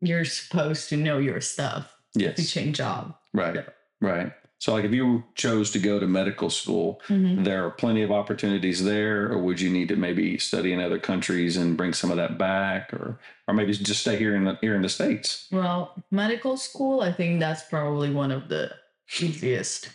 you're 0.00 0.24
supposed 0.24 0.88
to 0.90 0.96
know 0.96 1.18
your 1.18 1.40
stuff 1.40 1.94
to 2.16 2.24
Yes. 2.24 2.50
change 2.52 2.76
job. 2.76 3.16
Right. 3.34 3.56
Yeah. 3.56 3.62
Right. 4.00 4.32
So, 4.58 4.72
like, 4.72 4.84
if 4.86 4.92
you 4.92 5.22
chose 5.34 5.70
to 5.72 5.78
go 5.78 6.00
to 6.00 6.06
medical 6.06 6.48
school, 6.48 7.00
Mhm. 7.08 7.44
there 7.44 7.64
are 7.66 7.70
plenty 7.70 8.02
of 8.02 8.10
opportunities 8.10 8.82
there, 8.84 9.30
or 9.30 9.38
would 9.38 9.60
you 9.60 9.68
need 9.70 9.88
to 9.88 9.96
maybe 9.96 10.38
study 10.38 10.72
in 10.72 10.80
other 10.80 10.98
countries 10.98 11.56
and 11.58 11.76
bring 11.76 11.92
some 11.92 12.10
of 12.10 12.16
that 12.16 12.38
back, 12.38 12.92
or 12.92 13.18
or 13.48 13.54
maybe 13.54 13.72
just 13.72 14.00
stay 14.00 14.16
here 14.16 14.34
in 14.34 14.44
the, 14.44 14.58
here 14.62 14.74
in 14.74 14.82
the 14.82 14.88
states? 14.88 15.46
Well, 15.52 15.94
medical 16.10 16.56
school, 16.56 17.00
I 17.02 17.12
think 17.12 17.38
that's 17.38 17.62
probably 17.64 18.10
one 18.10 18.32
of 18.32 18.48
the 18.48 18.72
easiest 19.20 19.90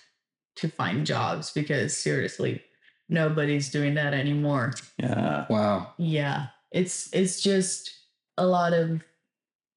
to 0.57 0.69
find 0.69 1.05
jobs 1.05 1.51
because 1.51 1.97
seriously, 1.97 2.61
nobody's 3.09 3.69
doing 3.71 3.95
that 3.95 4.13
anymore. 4.13 4.73
Yeah. 4.97 5.47
Wow. 5.49 5.93
Yeah, 5.97 6.47
it's 6.71 7.09
it's 7.13 7.41
just 7.41 7.91
a 8.37 8.45
lot 8.45 8.73
of 8.73 9.01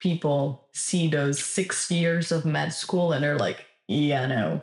people 0.00 0.68
see 0.74 1.08
those 1.08 1.42
six 1.42 1.90
years 1.90 2.30
of 2.30 2.44
med 2.44 2.72
school 2.72 3.12
and 3.12 3.24
they're 3.24 3.38
like, 3.38 3.64
yeah, 3.88 4.26
no, 4.26 4.62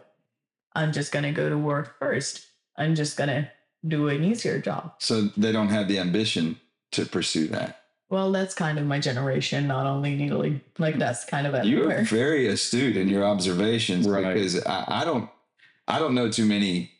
I'm 0.75 0.91
just 0.91 1.11
gonna 1.11 1.31
go 1.33 1.49
to 1.49 1.57
work 1.57 1.97
first. 1.99 2.45
I'm 2.77 2.95
just 2.95 3.17
gonna 3.17 3.51
do 3.87 4.07
an 4.09 4.23
easier 4.23 4.59
job. 4.59 4.93
So 4.99 5.23
they 5.37 5.51
don't 5.51 5.69
have 5.69 5.87
the 5.87 5.99
ambition 5.99 6.59
to 6.91 7.05
pursue 7.05 7.47
that. 7.47 7.77
Well, 8.09 8.31
that's 8.31 8.53
kind 8.53 8.77
of 8.77 8.85
my 8.85 8.99
generation, 8.99 9.67
not 9.67 9.85
only 9.87 10.13
in 10.13 10.21
Italy. 10.21 10.61
Like 10.77 10.97
that's 10.97 11.23
kind 11.25 11.47
of 11.47 11.53
a 11.53 11.65
You're 11.65 12.03
very 12.03 12.47
astute 12.47 12.97
in 12.97 13.07
your 13.07 13.23
observations 13.25 14.07
Right. 14.07 14.33
because 14.33 14.63
I, 14.65 14.85
I 15.01 15.05
don't 15.05 15.29
I 15.87 15.99
don't 15.99 16.13
know 16.15 16.29
too 16.29 16.45
many 16.45 16.91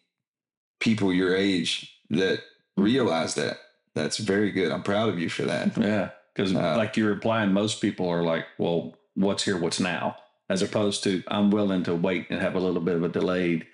people 0.79 1.13
your 1.13 1.36
age 1.36 1.93
that 2.10 2.39
realize 2.77 3.36
that. 3.36 3.57
That's 3.93 4.17
very 4.17 4.51
good. 4.51 4.71
I'm 4.71 4.84
proud 4.84 5.10
of 5.10 5.19
you 5.19 5.27
for 5.29 5.43
that. 5.43 5.77
Yeah. 5.77 6.10
Because, 6.34 6.55
Uh, 6.55 6.77
like 6.77 6.95
you're 6.95 7.12
implying, 7.12 7.51
most 7.51 7.81
people 7.81 8.07
are 8.07 8.23
like, 8.23 8.45
well, 8.57 8.95
what's 9.15 9.43
here, 9.43 9.57
what's 9.57 9.81
now? 9.81 10.15
As 10.51 10.61
opposed 10.61 11.03
to, 11.05 11.23
I'm 11.27 11.49
willing 11.51 11.83
to 11.83 11.95
wait 11.95 12.27
and 12.29 12.41
have 12.41 12.55
a 12.55 12.59
little 12.59 12.81
bit 12.81 12.95
of 12.97 13.03
a 13.03 13.09
delayed 13.09 13.65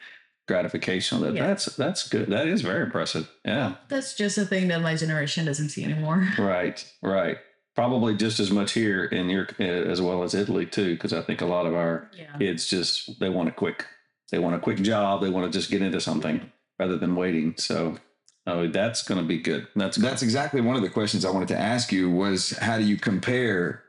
gratification. 0.47 1.21
That 1.21 1.33
Yeah. 1.35 1.47
That's 1.47 1.65
that's 1.75 2.07
good. 2.07 2.27
That 2.29 2.47
is 2.47 2.61
very 2.61 2.83
impressive. 2.83 3.29
Yeah. 3.45 3.75
That's 3.89 4.13
just 4.15 4.37
a 4.37 4.45
thing 4.45 4.67
that 4.69 4.81
my 4.81 4.95
generation 4.95 5.45
doesn't 5.45 5.69
see 5.69 5.83
anymore. 5.83 6.27
Right, 6.37 6.85
right. 7.01 7.37
Probably 7.75 8.15
just 8.15 8.39
as 8.39 8.49
much 8.51 8.71
here 8.73 9.05
in 9.05 9.29
your 9.29 9.47
uh, 9.59 9.63
as 9.63 10.01
well 10.01 10.23
as 10.23 10.33
Italy 10.33 10.65
too, 10.65 10.93
because 10.95 11.13
I 11.13 11.21
think 11.21 11.41
a 11.41 11.45
lot 11.45 11.65
of 11.65 11.73
our 11.75 12.09
Yeah. 12.13 12.35
kids 12.37 12.67
just 12.67 13.19
they 13.19 13.29
want 13.29 13.49
a 13.49 13.51
quick, 13.51 13.85
they 14.31 14.39
want 14.39 14.55
a 14.55 14.59
quick 14.59 14.77
job. 14.81 15.21
They 15.21 15.29
want 15.29 15.51
to 15.51 15.57
just 15.59 15.69
get 15.71 15.81
into 15.81 15.99
something 16.01 16.51
rather 16.79 16.97
than 16.97 17.15
waiting. 17.15 17.55
So, 17.57 17.97
oh, 18.45 18.67
that's 18.67 19.01
going 19.03 19.19
to 19.21 19.27
be 19.27 19.39
good. 19.39 19.67
That's 19.75 19.97
That's 19.97 20.21
exactly 20.23 20.61
one 20.61 20.75
of 20.75 20.81
the 20.81 20.89
questions 20.89 21.25
I 21.25 21.31
wanted 21.31 21.49
to 21.49 21.57
ask 21.59 21.91
you 21.91 22.09
was 22.09 22.51
how 22.57 22.77
do 22.77 22.83
you 22.83 22.97
compare 22.97 23.83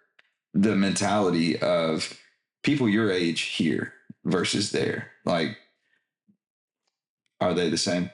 the 0.55 0.74
mentality 0.74 1.59
of 1.59 2.12
people 2.62 2.88
your 2.88 3.11
age 3.11 3.40
here 3.40 3.92
versus 4.25 4.71
there? 4.73 5.11
Like 5.25 5.57
are 7.40 7.55
they 7.55 7.71
the 7.71 7.79
same? 7.79 8.11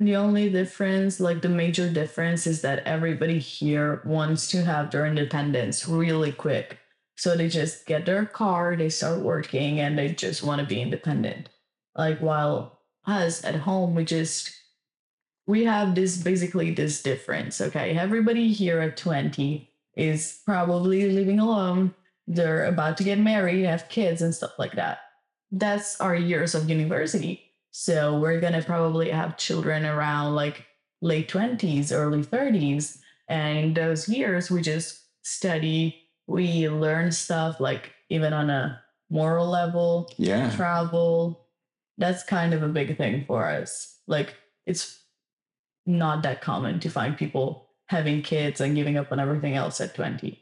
The 0.00 0.16
only 0.16 0.50
difference, 0.50 1.20
like 1.20 1.40
the 1.40 1.48
major 1.48 1.88
difference, 1.88 2.46
is 2.46 2.62
that 2.62 2.82
everybody 2.84 3.38
here 3.38 4.02
wants 4.04 4.48
to 4.48 4.64
have 4.64 4.90
their 4.90 5.06
independence 5.06 5.88
really 5.88 6.32
quick. 6.32 6.78
So 7.16 7.36
they 7.36 7.48
just 7.48 7.86
get 7.86 8.04
their 8.04 8.26
car, 8.26 8.74
they 8.74 8.88
start 8.88 9.20
working, 9.20 9.78
and 9.78 9.96
they 9.96 10.08
just 10.08 10.42
want 10.42 10.60
to 10.60 10.66
be 10.66 10.82
independent. 10.82 11.48
Like 11.96 12.18
while 12.18 12.80
us 13.06 13.44
at 13.44 13.54
home, 13.54 13.94
we 13.94 14.04
just 14.04 14.50
we 15.46 15.64
have 15.64 15.94
this 15.94 16.16
basically 16.16 16.72
this 16.72 17.02
difference. 17.02 17.60
Okay, 17.60 17.96
everybody 17.96 18.52
here 18.52 18.80
at 18.80 18.96
20 18.96 19.70
is 19.96 20.40
probably 20.44 21.08
living 21.10 21.38
alone. 21.38 21.94
They're 22.26 22.64
about 22.64 22.96
to 22.98 23.04
get 23.04 23.18
married, 23.18 23.64
have 23.64 23.88
kids, 23.88 24.22
and 24.22 24.34
stuff 24.34 24.52
like 24.58 24.72
that. 24.72 24.98
That's 25.50 26.00
our 26.00 26.14
years 26.16 26.54
of 26.54 26.68
university. 26.70 27.42
So 27.70 28.18
we're 28.18 28.40
gonna 28.40 28.62
probably 28.62 29.10
have 29.10 29.36
children 29.36 29.84
around 29.84 30.34
like 30.34 30.64
late 31.02 31.28
20s, 31.28 31.92
early 31.92 32.22
30s. 32.22 32.98
And 33.28 33.58
in 33.58 33.74
those 33.74 34.08
years, 34.08 34.50
we 34.50 34.62
just 34.62 35.02
study, 35.22 36.02
we 36.26 36.68
learn 36.68 37.12
stuff 37.12 37.60
like 37.60 37.92
even 38.08 38.32
on 38.32 38.50
a 38.50 38.80
moral 39.10 39.46
level, 39.48 40.10
Yeah. 40.16 40.50
travel. 40.56 41.46
That's 41.98 42.22
kind 42.24 42.54
of 42.54 42.62
a 42.62 42.68
big 42.68 42.96
thing 42.96 43.24
for 43.26 43.46
us. 43.48 43.98
Like 44.06 44.34
it's 44.66 45.00
not 45.86 46.22
that 46.22 46.40
common 46.40 46.80
to 46.80 46.88
find 46.90 47.16
people 47.16 47.68
having 47.88 48.22
kids 48.22 48.60
and 48.60 48.74
giving 48.74 48.96
up 48.96 49.12
on 49.12 49.20
everything 49.20 49.54
else 49.54 49.80
at 49.80 49.94
20. 49.94 50.40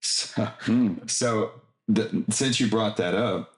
So, 0.00 0.48
Mm, 0.62 1.10
so 1.10 1.52
the, 1.88 2.24
since 2.30 2.60
you 2.60 2.68
brought 2.68 2.96
that 2.96 3.14
up, 3.14 3.52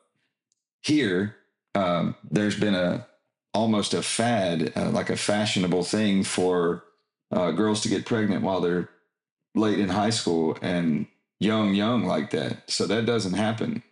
here 0.83 1.37
um, 1.74 2.14
there's 2.31 2.59
been 2.59 2.74
a 2.74 3.07
almost 3.55 3.94
a 3.94 4.02
fad, 4.02 4.72
uh, 4.76 4.90
like 4.90 5.11
a 5.11 5.16
fashionable 5.16 5.85
thing 5.85 6.24
for 6.24 6.85
uh, 7.31 7.50
girls 7.50 7.83
to 7.83 7.88
get 7.88 8.07
pregnant 8.07 8.42
while 8.42 8.61
they're 8.61 8.88
late 9.55 9.78
in 9.78 9.88
high 9.88 10.11
school 10.11 10.57
and 10.62 11.07
young, 11.38 11.74
young 11.74 12.05
like 12.05 12.31
that. 12.31 12.70
So 12.70 12.87
that 12.87 13.07
doesn't 13.07 13.35
happen 13.35 13.83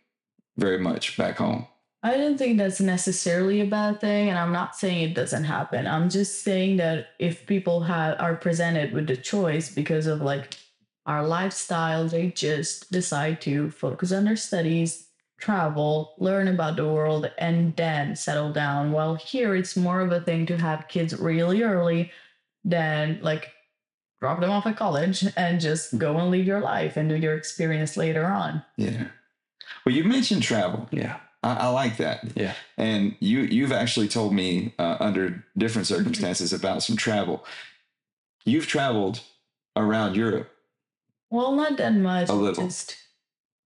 very 0.56 0.78
much 0.78 1.16
back 1.16 1.36
home. 1.36 1.66
I 2.02 2.16
don't 2.16 2.38
think 2.38 2.56
that's 2.56 2.80
necessarily 2.80 3.60
a 3.60 3.66
bad 3.66 4.00
thing, 4.00 4.30
and 4.30 4.38
I'm 4.38 4.52
not 4.52 4.74
saying 4.74 5.02
it 5.02 5.14
doesn't 5.14 5.44
happen. 5.44 5.86
I'm 5.86 6.08
just 6.08 6.42
saying 6.42 6.78
that 6.78 7.08
if 7.18 7.44
people 7.44 7.82
have 7.82 8.18
are 8.18 8.36
presented 8.36 8.94
with 8.94 9.06
the 9.06 9.18
choice 9.18 9.68
because 9.70 10.06
of 10.06 10.22
like 10.22 10.56
our 11.10 11.26
lifestyle, 11.26 12.06
they 12.06 12.28
just 12.28 12.92
decide 12.92 13.40
to 13.40 13.68
focus 13.72 14.12
on 14.12 14.24
their 14.24 14.36
studies, 14.36 15.08
travel, 15.40 16.14
learn 16.18 16.46
about 16.46 16.76
the 16.76 16.86
world, 16.86 17.28
and 17.36 17.74
then 17.74 18.14
settle 18.14 18.52
down. 18.52 18.92
While 18.92 19.16
here, 19.16 19.56
it's 19.56 19.76
more 19.76 20.00
of 20.02 20.12
a 20.12 20.20
thing 20.20 20.46
to 20.46 20.56
have 20.56 20.86
kids 20.86 21.18
really 21.18 21.64
early 21.64 22.12
than 22.64 23.18
like 23.22 23.50
drop 24.20 24.40
them 24.40 24.50
off 24.50 24.66
at 24.66 24.76
college 24.76 25.24
and 25.36 25.60
just 25.60 25.98
go 25.98 26.16
and 26.16 26.30
live 26.30 26.46
your 26.46 26.60
life 26.60 26.96
and 26.96 27.08
do 27.08 27.16
your 27.16 27.34
experience 27.34 27.96
later 27.96 28.26
on. 28.26 28.62
Yeah. 28.76 29.08
Well, 29.84 29.94
you 29.94 30.04
mentioned 30.04 30.44
travel. 30.44 30.86
yeah, 30.92 31.16
I, 31.42 31.54
I 31.54 31.68
like 31.70 31.96
that. 31.96 32.22
yeah. 32.36 32.54
And 32.76 33.16
you 33.18 33.40
you've 33.40 33.72
actually 33.72 34.06
told 34.06 34.32
me 34.32 34.74
uh, 34.78 34.96
under 35.00 35.44
different 35.58 35.88
circumstances 35.88 36.52
about 36.52 36.84
some 36.84 36.96
travel. 36.96 37.44
You've 38.44 38.68
traveled 38.68 39.22
around 39.74 40.14
Europe. 40.14 40.50
Well, 41.30 41.52
not 41.54 41.76
that 41.78 41.94
much. 41.94 42.28
A 42.28 42.32
little. 42.32 42.64
Just 42.64 42.96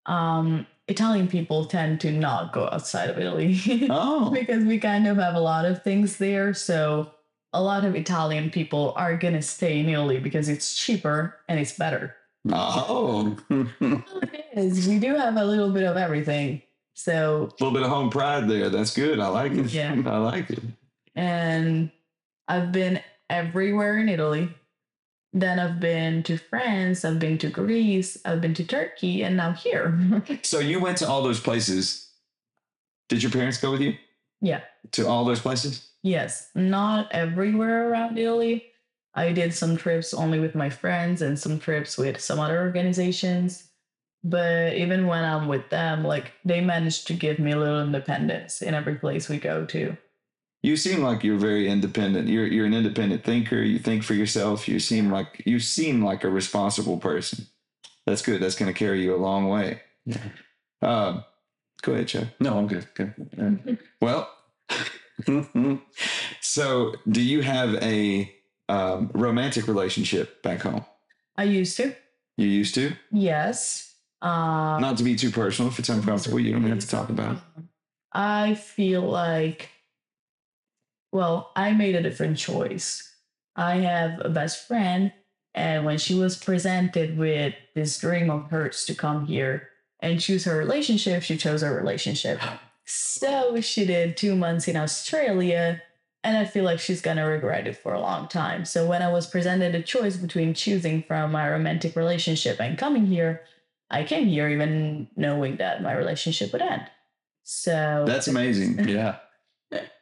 um, 0.07 0.67
Italian 0.89 1.29
people 1.29 1.65
tend 1.65 2.01
to 2.03 2.13
not 2.13 2.53
go 2.53 2.69
outside 2.71 3.09
of 3.11 3.19
Italy 3.19 3.59
Oh, 3.91 4.31
because 4.31 4.65
we 4.65 4.79
kind 4.79 5.07
of 5.07 5.17
have 5.17 5.35
a 5.35 5.41
lot 5.41 5.65
of 5.65 5.83
things 5.83 6.19
there. 6.19 6.53
So 6.55 7.11
a 7.53 7.63
lot 7.63 7.85
of 7.85 7.95
Italian 7.95 8.51
people 8.51 8.93
are 8.97 9.17
gonna 9.17 9.41
stay 9.43 9.79
in 9.79 9.89
Italy 9.89 10.19
because 10.19 10.49
it's 10.49 10.75
cheaper 10.77 11.37
and 11.49 11.59
it's 11.59 11.73
better. 11.79 12.15
oh, 12.53 13.37
it 13.51 14.45
is. 14.55 14.87
We 14.87 14.99
do 14.99 15.15
have 15.15 15.37
a 15.37 15.45
little 15.45 15.71
bit 15.71 15.85
of 15.85 15.97
everything. 15.97 16.61
So 16.95 17.45
a 17.45 17.65
little 17.65 17.73
bit 17.73 17.83
of 17.83 17.89
home 17.89 18.11
pride 18.11 18.49
there. 18.49 18.69
That's 18.69 18.95
good. 18.95 19.19
I 19.21 19.29
like 19.29 19.53
it. 19.53 19.73
Yeah. 19.73 19.95
I 20.07 20.19
like 20.19 20.51
it. 20.51 20.61
and 21.15 21.91
I've 22.47 22.73
been 22.73 23.01
everywhere 23.31 23.99
in 23.99 24.09
Italy. 24.11 24.51
Then 25.37 25.59
I've 25.59 25.81
been 25.81 26.23
to 26.23 26.37
France, 26.39 27.05
I've 27.05 27.19
been 27.19 27.39
to 27.39 27.51
Greece, 27.51 28.17
I've 28.25 28.41
been 28.41 28.55
to 28.55 28.65
Turkey, 28.65 29.25
and 29.25 29.37
now 29.37 29.53
here. 29.53 29.99
So 30.43 30.61
you 30.61 30.79
went 30.79 30.99
to 30.99 31.09
all 31.09 31.25
those 31.25 31.41
places. 31.41 32.09
Did 33.09 33.21
your 33.21 33.33
parents 33.33 33.59
go 33.59 33.73
with 33.73 33.81
you 33.81 33.97
yeah. 34.41 34.61
to 34.93 35.09
all 35.09 35.25
those 35.25 35.41
places? 35.41 35.91
Yes, 36.05 36.51
not 36.55 37.11
everywhere 37.11 37.91
around 37.91 38.17
Italy. 38.17 38.65
I 39.15 39.33
did 39.33 39.53
some 39.53 39.77
trips 39.77 40.15
only 40.15 40.39
with 40.39 40.55
my 40.55 40.71
friends 40.71 41.21
and 41.21 41.37
some 41.37 41.59
trips 41.59 41.99
with 41.99 42.21
some 42.21 42.39
other 42.39 42.61
organizations. 42.61 43.71
But 44.23 44.75
even 44.75 45.07
when 45.09 45.25
I'm 45.25 45.49
with 45.49 45.69
them, 45.69 46.05
like 46.05 46.33
they 46.45 46.61
manage 46.61 47.05
to 47.07 47.13
give 47.15 47.41
me 47.41 47.53
a 47.53 47.59
little 47.59 47.83
independence 47.83 48.63
in 48.63 48.73
every 48.73 48.95
place 48.95 49.29
we 49.29 49.39
go 49.39 49.67
to. 49.67 49.97
You 50.65 50.79
seem 50.79 51.03
like 51.03 51.23
you're 51.23 51.37
very 51.37 51.69
independent. 51.69 52.27
You're 52.27 52.47
you're 52.47 52.65
an 52.65 52.73
independent 52.73 53.23
thinker. 53.23 53.61
You 53.61 53.79
think 53.79 54.03
for 54.03 54.15
yourself. 54.15 54.67
You 54.67 54.81
seem 54.81 55.11
like 55.11 55.43
you 55.45 55.61
seem 55.61 56.03
like 56.03 56.25
a 56.25 56.31
responsible 56.31 56.97
person. 56.97 57.49
That's 58.07 58.23
good. 58.23 58.41
That's 58.41 58.55
going 58.55 58.73
to 58.73 58.79
carry 58.79 59.03
you 59.03 59.15
a 59.15 59.21
long 59.21 59.47
way. 59.51 59.83
Yeah. 60.07 60.23
Um, 60.81 61.25
go 61.83 61.93
ahead, 61.93 62.09
Chuck. 62.09 62.29
No, 62.41 62.57
I'm 62.57 62.67
good. 62.67 62.87
Good. 62.95 63.79
Well, 64.01 64.31
so 66.41 66.95
do 67.11 67.21
you 67.21 67.43
have 67.43 67.75
a 67.83 68.35
um, 68.71 69.11
romantic 69.13 69.69
relationship 69.69 70.43
back 70.43 70.63
home? 70.63 70.87
I 71.37 71.45
used 71.45 71.77
to. 71.77 71.95
You 72.39 72.47
used 72.47 72.75
to. 72.77 72.95
Yes. 73.13 73.97
Um, 74.23 74.81
Not 74.81 74.97
to 74.97 75.05
be 75.05 75.15
too 75.15 75.31
personal. 75.31 75.71
If 75.71 75.79
it's 75.79 75.91
uncomfortable, 75.91 76.41
you 76.41 76.53
don't 76.53 76.65
have 76.65 76.79
to 76.79 76.89
talk 76.89 77.11
about 77.11 77.37
it. 77.37 77.65
I 78.15 78.55
feel 78.55 79.03
like, 79.03 79.69
well, 81.15 81.53
I 81.55 81.73
made 81.73 81.95
a 81.95 82.03
different 82.03 82.37
choice. 82.37 83.09
I 83.55 83.77
have 83.77 84.21
a 84.21 84.29
best 84.29 84.67
friend, 84.67 85.13
and 85.55 85.85
when 85.85 85.97
she 85.97 86.17
was 86.17 86.37
presented 86.37 87.17
with 87.17 87.55
this 87.77 87.97
dream 88.01 88.31
of 88.31 88.51
hers 88.51 88.85
to 88.87 88.97
come 88.97 89.27
here 89.27 89.69
and 90.01 90.21
choose 90.21 90.45
her 90.45 90.59
relationship, 90.59 91.23
she 91.23 91.37
chose 91.37 91.63
her 91.63 91.75
relationship. 91.75 92.41
So 92.87 93.63
she 93.63 93.87
did 93.87 94.15
two 94.15 94.37
months 94.37 94.69
in 94.69 94.77
Australia, 94.77 95.81
and 96.23 96.37
I 96.37 96.45
feel 96.45 96.65
like 96.65 96.79
she's 96.79 97.01
gonna 97.01 97.27
regret 97.27 97.67
it 97.67 97.79
for 97.79 97.95
a 97.95 98.01
long 98.01 98.29
time. 98.29 98.67
So 98.67 98.87
when 98.87 99.01
I 99.01 99.11
was 99.11 99.27
presented 99.27 99.75
a 99.75 99.83
choice 99.83 100.19
between 100.19 100.53
choosing 100.53 101.03
from 101.03 101.33
my 101.33 101.49
romantic 101.49 101.97
relationship 101.97 102.61
and 102.61 102.77
coming 102.77 103.07
here, 103.07 103.41
I 103.89 104.05
came 104.05 104.27
here 104.27 104.51
even 104.51 105.09
knowing 105.17 105.57
that 105.57 105.83
my 105.83 105.95
relationship 105.95 106.53
would 106.53 106.61
end. 106.61 106.83
So 107.45 108.05
That's 108.07 108.29
amazing. 108.29 108.87
Yeah. 108.89 109.17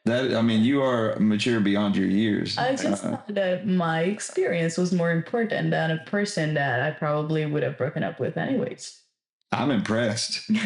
That 0.05 0.35
I 0.35 0.43
mean, 0.43 0.65
you 0.65 0.83
are 0.83 1.17
mature 1.21 1.61
beyond 1.61 1.97
your 1.97 2.09
years. 2.09 2.59
I 2.59 2.75
just 2.75 3.05
Uh, 3.05 3.11
thought 3.11 3.35
that 3.35 3.67
my 3.67 4.01
experience 4.01 4.77
was 4.77 4.93
more 4.93 5.13
important 5.13 5.71
than 5.71 5.93
a 5.93 5.99
person 6.07 6.55
that 6.55 6.83
I 6.83 6.91
probably 6.91 7.47
would 7.47 7.63
have 7.63 7.79
broken 7.79 8.03
up 8.03 8.19
with 8.19 8.37
anyways. 8.37 9.01
I'm 9.53 9.71
impressed. 9.71 10.51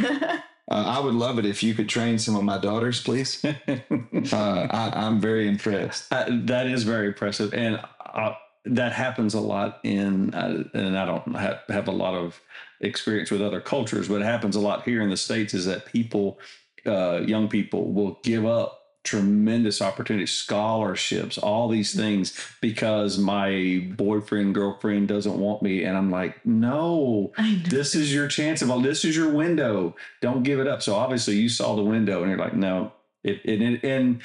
Uh, 0.69 0.83
I 0.99 0.99
would 0.99 1.15
love 1.15 1.39
it 1.39 1.47
if 1.47 1.63
you 1.63 1.75
could 1.75 1.89
train 1.89 2.19
some 2.19 2.35
of 2.35 2.43
my 2.43 2.59
daughters, 2.59 3.01
please. 3.01 3.41
Uh, 4.33 4.67
I, 4.69 4.93
I'm 4.97 5.21
very 5.21 5.47
impressed. 5.47 6.13
Uh, 6.13 6.25
that 6.47 6.67
is 6.67 6.83
very 6.83 7.07
impressive, 7.07 7.55
and 7.55 7.79
uh, 8.05 8.33
that 8.65 8.93
happens 8.93 9.35
a 9.35 9.41
lot 9.41 9.79
in. 9.85 10.35
Uh, 10.35 10.65
and 10.75 10.99
I 10.99 11.05
don't 11.05 11.37
have, 11.37 11.61
have 11.69 11.87
a 11.87 11.93
lot 11.93 12.15
of 12.15 12.41
experience 12.81 13.31
with 13.31 13.41
other 13.43 13.61
cultures, 13.61 14.09
but 14.09 14.23
it 14.23 14.25
happens 14.25 14.57
a 14.57 14.61
lot 14.61 14.83
here 14.83 15.03
in 15.03 15.11
the 15.11 15.17
states. 15.17 15.55
Is 15.55 15.67
that 15.67 15.87
people, 15.87 16.41
uh, 16.85 17.21
young 17.25 17.47
people, 17.49 17.93
will 17.93 18.19
give 18.25 18.45
up 18.45 18.81
tremendous 19.07 19.81
opportunities, 19.81 20.33
scholarships, 20.33 21.39
all 21.39 21.69
these 21.69 21.93
mm-hmm. 21.93 22.01
things 22.01 22.39
because 22.61 23.19
my 23.19 23.87
boyfriend 23.97 24.55
girlfriend 24.55 25.09
doesn't 25.09 25.39
want 25.39 25.63
me, 25.63 25.85
and 25.85 25.97
I'm 25.97 26.11
like, 26.11 26.45
no. 26.45 27.33
This 27.69 27.95
is 27.95 28.13
your 28.13 28.29
chance 28.29 28.61
of 28.61 28.71
all. 28.71 28.81
This 28.81 29.05
is 29.05 29.17
your 29.17 29.31
window. 29.31 29.97
Don't 30.21 30.43
give 30.43 30.61
it 30.61 30.67
up. 30.67 30.83
So 30.83 30.95
obviously, 30.95 31.37
you 31.37 31.49
saw 31.49 31.77
the 31.77 31.85
window, 31.85 32.21
and 32.21 32.31
you're 32.31 32.39
like, 32.39 32.55
no. 32.55 32.93
It, 33.25 33.41
it, 33.45 33.63
it 33.63 33.85
and 33.85 34.21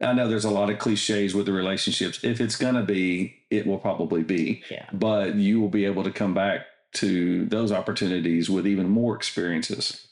I 0.00 0.12
know 0.12 0.28
there's 0.28 0.44
a 0.44 0.50
lot 0.50 0.70
of 0.70 0.78
cliches 0.78 1.34
with 1.34 1.46
the 1.46 1.52
relationships. 1.52 2.20
If 2.22 2.40
it's 2.40 2.56
gonna 2.56 2.84
be, 2.84 3.36
it 3.50 3.66
will 3.66 3.78
probably 3.78 4.22
be. 4.22 4.62
Yeah. 4.70 4.86
But 4.92 5.34
you 5.34 5.60
will 5.60 5.68
be 5.68 5.84
able 5.84 6.04
to 6.04 6.10
come 6.10 6.34
back 6.34 6.66
to 6.92 7.44
those 7.46 7.70
opportunities 7.70 8.48
with 8.48 8.66
even 8.66 8.88
more 8.88 9.14
experiences. 9.14 10.06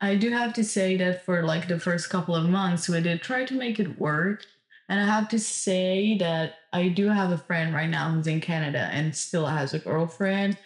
I 0.00 0.16
do 0.16 0.30
have 0.30 0.52
to 0.54 0.64
say 0.64 0.96
that 0.98 1.24
for 1.24 1.42
like 1.44 1.68
the 1.68 1.80
first 1.80 2.10
couple 2.10 2.34
of 2.34 2.48
months, 2.48 2.88
we 2.88 3.00
did 3.00 3.22
try 3.22 3.44
to 3.44 3.54
make 3.54 3.78
it 3.80 3.98
work. 3.98 4.44
And 4.88 5.00
I 5.00 5.06
have 5.06 5.28
to 5.30 5.38
say 5.38 6.18
that 6.18 6.56
I 6.72 6.88
do 6.88 7.08
have 7.08 7.32
a 7.32 7.38
friend 7.38 7.74
right 7.74 7.88
now 7.88 8.10
who's 8.10 8.26
in 8.26 8.40
Canada 8.40 8.90
and 8.92 9.16
still 9.16 9.46
has 9.46 9.72
a 9.72 9.78
girlfriend. 9.78 10.58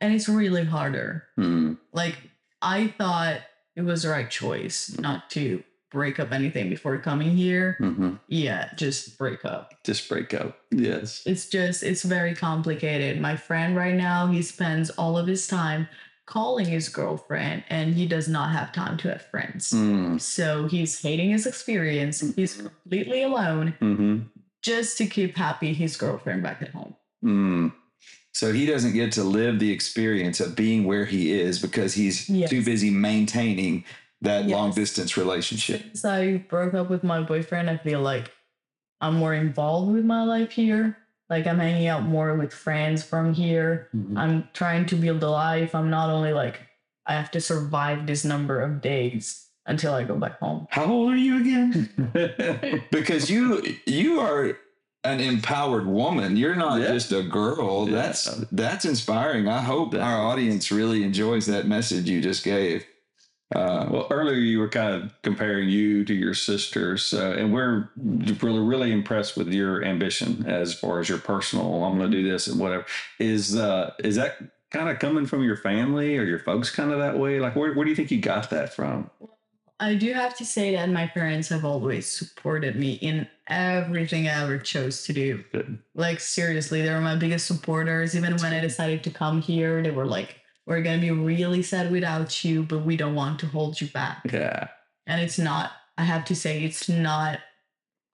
And 0.00 0.14
it's 0.14 0.28
really 0.28 0.64
harder. 0.64 1.24
Hmm. 1.36 1.74
Like, 1.92 2.18
I 2.60 2.88
thought 2.98 3.40
it 3.74 3.82
was 3.82 4.02
the 4.02 4.10
right 4.10 4.30
choice 4.30 4.96
not 4.98 5.28
to 5.30 5.64
break 5.90 6.18
up 6.20 6.32
anything 6.32 6.70
before 6.70 6.96
coming 6.98 7.36
here. 7.36 7.76
hmm 7.78 8.14
Yeah, 8.28 8.70
just 8.76 9.18
break 9.18 9.44
up. 9.44 9.74
Just 9.84 10.08
break 10.08 10.32
up. 10.34 10.58
Yes. 10.70 11.22
It's 11.26 11.48
just, 11.48 11.82
it's 11.82 12.02
very 12.02 12.34
complicated. 12.34 13.20
My 13.20 13.36
friend 13.36 13.76
right 13.76 13.94
now, 13.94 14.28
he 14.28 14.42
spends 14.42 14.90
all 14.90 15.18
of 15.18 15.26
his 15.26 15.46
time 15.46 15.88
calling 16.32 16.64
his 16.66 16.88
girlfriend 16.88 17.62
and 17.68 17.94
he 17.94 18.06
does 18.06 18.26
not 18.26 18.50
have 18.52 18.72
time 18.72 18.96
to 18.96 19.08
have 19.10 19.20
friends. 19.26 19.70
Mm. 19.70 20.18
So 20.18 20.66
he's 20.66 20.98
hating 21.02 21.30
his 21.30 21.46
experience. 21.46 22.20
He's 22.34 22.54
completely 22.56 23.22
alone 23.22 23.74
hmm 23.80 24.20
just 24.62 24.96
to 24.96 25.06
keep 25.06 25.36
happy 25.36 25.74
his 25.74 25.96
girlfriend 25.96 26.40
back 26.42 26.62
at 26.62 26.68
home. 26.68 26.94
Mm. 27.24 27.72
So 28.32 28.52
he 28.52 28.64
doesn't 28.64 28.92
get 28.94 29.10
to 29.12 29.24
live 29.24 29.58
the 29.58 29.70
experience 29.72 30.38
of 30.40 30.54
being 30.54 30.84
where 30.84 31.04
he 31.04 31.32
is 31.32 31.58
because 31.58 31.92
he's 31.94 32.30
Yes. 32.30 32.48
too 32.48 32.62
busy 32.64 32.88
maintaining 32.88 33.84
that 34.22 34.44
Yes. 34.44 34.52
long 34.52 34.70
distance 34.72 35.16
relationship. 35.16 35.82
Since 35.82 36.04
I 36.04 36.36
broke 36.48 36.74
up 36.74 36.88
with 36.88 37.02
my 37.02 37.20
boyfriend, 37.22 37.68
I 37.68 37.76
feel 37.76 38.00
like 38.00 38.30
I'm 39.00 39.16
more 39.16 39.34
involved 39.34 39.92
with 39.92 40.04
my 40.04 40.22
life 40.22 40.52
here. 40.52 40.96
Like 41.32 41.46
I'm 41.46 41.58
hanging 41.58 41.88
out 41.88 42.02
more 42.04 42.34
with 42.36 42.52
friends 42.52 43.02
from 43.02 43.32
here. 43.32 43.88
Mhm. 43.96 44.18
I'm 44.18 44.48
trying 44.52 44.84
to 44.92 44.96
build 44.96 45.22
a 45.22 45.30
life. 45.30 45.74
I'm 45.74 45.88
not 45.88 46.10
only 46.10 46.34
like 46.34 46.60
I 47.06 47.14
have 47.14 47.30
to 47.32 47.40
survive 47.40 48.06
this 48.06 48.22
number 48.22 48.60
of 48.60 48.82
days 48.82 49.48
until 49.64 49.94
I 49.94 50.04
go 50.04 50.16
back 50.16 50.38
home. 50.40 50.66
How 50.70 50.84
old 50.92 51.10
are 51.12 51.16
you 51.16 51.40
again? 51.40 51.88
because 52.90 53.30
you 53.30 53.62
you 53.86 54.20
are 54.20 54.58
an 55.04 55.20
empowered 55.20 55.86
woman. 55.86 56.36
You're 56.36 56.54
not 56.54 56.80
Yeah. 56.80 56.92
just 56.92 57.12
a 57.12 57.22
girl. 57.22 57.88
Yeah. 57.88 57.96
That's 57.96 58.24
that's 58.52 58.84
inspiring. 58.84 59.48
I 59.48 59.62
hope 59.62 59.92
That- 59.92 60.02
our 60.02 60.20
audience 60.30 60.70
really 60.70 61.02
enjoys 61.02 61.46
that 61.46 61.66
message 61.66 62.10
you 62.10 62.20
just 62.20 62.44
gave. 62.44 62.84
Uh, 63.54 63.86
Well, 63.90 64.06
earlier 64.10 64.36
you 64.36 64.58
were 64.58 64.68
kind 64.68 64.94
of 64.94 65.22
comparing 65.22 65.68
you 65.68 66.04
to 66.04 66.14
your 66.14 66.34
sisters, 66.34 67.12
uh, 67.12 67.36
and 67.38 67.52
we're 67.52 67.90
really, 67.96 68.60
really 68.60 68.92
impressed 68.92 69.36
with 69.36 69.48
your 69.52 69.84
ambition 69.84 70.44
as 70.46 70.74
far 70.74 71.00
as 71.00 71.08
your 71.08 71.18
personal. 71.18 71.84
I'm 71.84 71.98
going 71.98 72.10
to 72.10 72.16
do 72.16 72.28
this 72.28 72.46
and 72.46 72.58
whatever. 72.58 72.86
Is 73.18 73.56
uh, 73.56 73.92
is 74.02 74.16
that 74.16 74.38
kind 74.70 74.88
of 74.88 74.98
coming 74.98 75.26
from 75.26 75.42
your 75.42 75.56
family 75.56 76.16
or 76.16 76.24
your 76.24 76.38
folks 76.38 76.70
kind 76.70 76.92
of 76.92 76.98
that 76.98 77.18
way? 77.18 77.40
Like, 77.40 77.54
where, 77.54 77.74
where 77.74 77.84
do 77.84 77.90
you 77.90 77.96
think 77.96 78.10
you 78.10 78.20
got 78.20 78.48
that 78.50 78.72
from? 78.72 79.10
I 79.80 79.96
do 79.96 80.12
have 80.12 80.36
to 80.36 80.44
say 80.44 80.76
that 80.76 80.88
my 80.90 81.08
parents 81.08 81.48
have 81.48 81.64
always 81.64 82.06
supported 82.06 82.76
me 82.76 82.92
in 82.94 83.26
everything 83.48 84.28
I 84.28 84.44
ever 84.44 84.56
chose 84.56 85.02
to 85.04 85.12
do. 85.12 85.42
Good. 85.52 85.78
Like 85.94 86.20
seriously, 86.20 86.82
they 86.82 86.90
were 86.90 87.00
my 87.00 87.16
biggest 87.16 87.46
supporters. 87.46 88.16
Even 88.16 88.36
when 88.36 88.52
I 88.52 88.60
decided 88.60 89.02
to 89.04 89.10
come 89.10 89.42
here, 89.42 89.82
they 89.82 89.90
were 89.90 90.06
like, 90.06 90.36
"We're 90.66 90.82
gonna 90.82 91.00
be 91.00 91.10
really 91.10 91.62
sad 91.62 91.90
without 91.90 92.44
you, 92.44 92.62
but 92.62 92.84
we 92.84 92.96
don't 92.96 93.14
want 93.14 93.40
to 93.40 93.46
hold 93.46 93.80
you 93.80 93.88
back." 93.88 94.22
Yeah. 94.32 94.68
And 95.06 95.20
it's 95.20 95.38
not. 95.38 95.72
I 95.98 96.04
have 96.04 96.24
to 96.26 96.34
say, 96.34 96.62
it's 96.64 96.88
not 96.88 97.40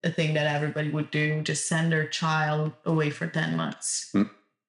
a 0.02 0.10
thing 0.10 0.34
that 0.34 0.46
everybody 0.46 0.90
would 0.90 1.10
do. 1.10 1.42
Just 1.42 1.68
send 1.68 1.92
their 1.92 2.06
child 2.06 2.72
away 2.84 3.10
for 3.10 3.26
ten 3.26 3.56
months. 3.56 4.10
Hmm. 4.12 4.22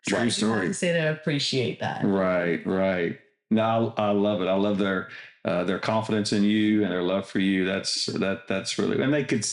So 0.07 0.15
True 0.15 0.25
do 0.25 0.29
story. 0.31 0.67
to 0.67 0.73
say 0.73 0.93
that 0.93 1.07
I 1.07 1.11
appreciate 1.11 1.79
that. 1.81 2.05
Right. 2.05 2.65
Right. 2.65 3.19
No, 3.51 3.93
I, 3.97 4.07
I 4.07 4.11
love 4.11 4.41
it. 4.41 4.47
I 4.47 4.55
love 4.55 4.77
their 4.77 5.09
uh, 5.45 5.63
their 5.63 5.79
confidence 5.79 6.33
in 6.33 6.43
you 6.43 6.83
and 6.83 6.91
their 6.91 7.01
love 7.03 7.27
for 7.27 7.39
you. 7.39 7.65
That's 7.65 8.05
that. 8.07 8.47
That's 8.47 8.77
really. 8.77 9.01
And 9.01 9.13
they 9.13 9.23
could. 9.23 9.45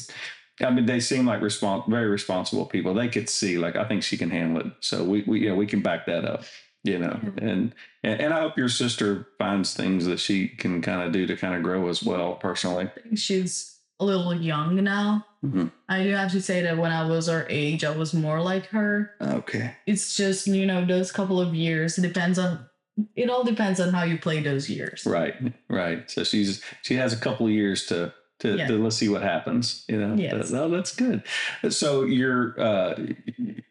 I 0.61 0.71
mean, 0.71 0.87
they 0.87 1.01
seem 1.01 1.27
like 1.27 1.41
respons- 1.41 1.87
very 1.89 2.07
responsible 2.09 2.65
people. 2.65 2.95
They 2.95 3.09
could 3.09 3.29
see, 3.29 3.59
like, 3.59 3.77
I 3.77 3.85
think 3.85 4.03
she 4.03 4.17
can 4.17 4.31
handle 4.31 4.63
it. 4.67 4.73
So 4.81 5.05
we, 5.05 5.23
we, 5.27 5.41
you 5.41 5.51
know, 5.51 5.55
we 5.55 5.67
can 5.67 5.83
back 5.83 6.07
that 6.07 6.25
up. 6.25 6.45
You 6.87 6.99
know, 6.99 7.19
and 7.39 7.75
and, 8.03 8.33
I 8.33 8.41
hope 8.41 8.57
your 8.57 8.69
sister 8.69 9.27
finds 9.39 9.75
things 9.75 10.07
that 10.07 10.21
she 10.21 10.49
can 10.49 10.81
kind 10.81 11.03
of 11.03 11.13
do 11.13 11.27
to 11.27 11.37
kind 11.37 11.55
of 11.55 11.63
grow 11.63 11.89
as 11.89 12.03
well 12.03 12.35
personally. 12.35 12.85
I 12.85 13.01
think 13.01 13.19
she's 13.19 13.79
a 13.99 14.05
little 14.05 14.35
young 14.35 14.77
now. 14.85 15.27
Mhm. 15.45 15.73
I 15.89 16.03
do 16.05 16.11
have 16.11 16.31
to 16.33 16.41
say 16.41 16.63
that 16.63 16.79
when 16.79 16.93
I 16.93 17.07
was 17.09 17.29
her 17.29 17.47
age, 17.49 17.85
I 17.85 17.91
was 17.97 18.15
more 18.15 18.41
like 18.41 18.67
her. 18.67 19.13
okay. 19.21 19.75
It's 19.87 20.17
just, 20.17 20.47
you 20.47 20.67
know, 20.67 20.85
those 20.85 21.11
couple 21.11 21.41
of 21.41 21.55
years. 21.55 21.99
It 21.99 22.03
depends 22.03 22.39
on 22.39 22.67
it 23.15 23.29
all 23.29 23.45
depends 23.45 23.79
on 23.81 23.93
how 23.93 24.05
you 24.05 24.19
play 24.19 24.43
those 24.43 24.71
years. 24.71 25.05
Right. 25.05 25.35
Right. 25.69 26.11
So 26.11 26.25
she's 26.25 26.63
she 26.83 26.95
has 26.95 27.13
a 27.13 27.17
couple 27.17 27.47
of 27.47 27.53
years 27.53 27.87
to. 27.87 28.13
To, 28.41 28.55
Yeah. 28.55 28.67
to 28.67 28.83
let's 28.83 28.97
see 28.97 29.09
what 29.09 29.23
happens, 29.23 29.85
you 29.89 29.99
know. 29.99 30.15
Yes. 30.15 30.51
That- 30.51 30.63
oh, 30.65 30.69
that's 30.69 30.95
good. 30.95 31.23
So 31.71 32.05
you're 32.05 32.55
uh, 32.61 32.95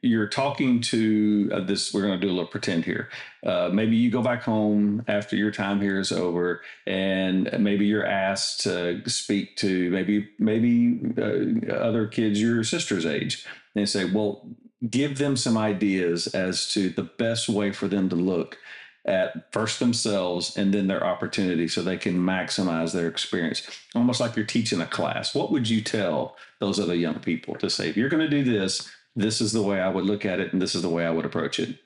you're 0.01 0.27
talking 0.27 0.81
to 0.81 1.51
uh, 1.53 1.59
this. 1.59 1.93
We're 1.93 2.01
going 2.01 2.19
to 2.19 2.25
do 2.25 2.31
a 2.31 2.33
little 2.33 2.49
pretend 2.49 2.83
here. 2.83 3.09
Uh, 3.45 3.69
maybe 3.71 3.95
you 3.95 4.09
go 4.09 4.23
back 4.23 4.41
home 4.41 5.03
after 5.07 5.35
your 5.35 5.51
time 5.51 5.81
here 5.81 5.99
is 5.99 6.11
over, 6.11 6.61
and 6.87 7.47
maybe 7.59 7.85
you're 7.85 8.07
asked 8.07 8.61
to 8.61 9.07
speak 9.07 9.55
to 9.57 9.91
maybe 9.91 10.29
maybe 10.39 10.99
uh, 11.15 11.71
other 11.75 12.07
kids 12.07 12.41
your 12.41 12.63
sister's 12.63 13.05
age, 13.05 13.45
and 13.75 13.81
they 13.83 13.85
say, 13.85 14.05
"Well, 14.05 14.49
give 14.89 15.19
them 15.19 15.37
some 15.37 15.57
ideas 15.59 16.25
as 16.25 16.67
to 16.73 16.89
the 16.89 17.03
best 17.03 17.47
way 17.47 17.71
for 17.71 17.87
them 17.87 18.09
to 18.09 18.15
look." 18.15 18.57
At 19.05 19.51
first 19.53 19.79
themselves 19.79 20.57
and 20.57 20.73
then 20.73 20.87
their 20.87 21.03
opportunity 21.03 21.67
so 21.67 21.81
they 21.81 21.97
can 21.97 22.17
maximize 22.17 22.91
their 22.91 23.07
experience. 23.07 23.67
Almost 23.93 24.19
like 24.19 24.35
you're 24.35 24.45
teaching 24.45 24.81
a 24.81 24.87
class. 24.87 25.35
What 25.35 25.51
would 25.51 25.69
you 25.69 25.81
tell 25.81 26.35
those 26.59 26.79
other 26.79 26.95
young 26.95 27.19
people 27.19 27.55
to 27.55 27.69
say, 27.69 27.87
if 27.87 27.97
you're 27.97 28.09
going 28.09 28.27
to 28.27 28.29
do 28.29 28.43
this, 28.43 28.89
this 29.15 29.41
is 29.41 29.53
the 29.53 29.61
way 29.61 29.79
I 29.79 29.89
would 29.89 30.05
look 30.05 30.25
at 30.25 30.39
it 30.39 30.51
and 30.51 30.61
this 30.61 30.75
is 30.75 30.81
the 30.81 30.89
way 30.89 31.05
I 31.05 31.11
would 31.11 31.25
approach 31.25 31.59
it? 31.59 31.77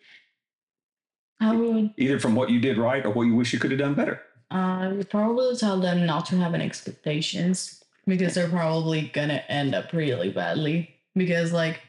I 1.42 1.56
would 1.56 1.94
Either 1.98 2.20
from 2.20 2.36
what 2.36 2.50
you 2.50 2.60
did 2.60 2.78
right 2.78 3.06
or 3.06 3.12
what 3.12 3.24
you 3.24 3.36
wish 3.36 3.54
you 3.54 3.60
could 3.60 3.72
have 3.72 3.80
done 3.80 3.94
better. 3.94 4.22
I 4.52 4.88
would 4.88 5.10
probably 5.10 5.56
tell 5.56 5.80
them 5.80 6.06
not 6.06 6.26
to 6.28 6.38
have 6.38 6.54
any 6.54 6.66
expectations 6.66 7.84
because 8.08 8.34
they're 8.34 8.50
probably 8.50 9.10
gonna 9.14 9.44
end 9.48 9.76
up 9.76 9.94
really 9.94 10.32
badly. 10.32 10.96
Because 11.16 11.54
like 11.54 11.82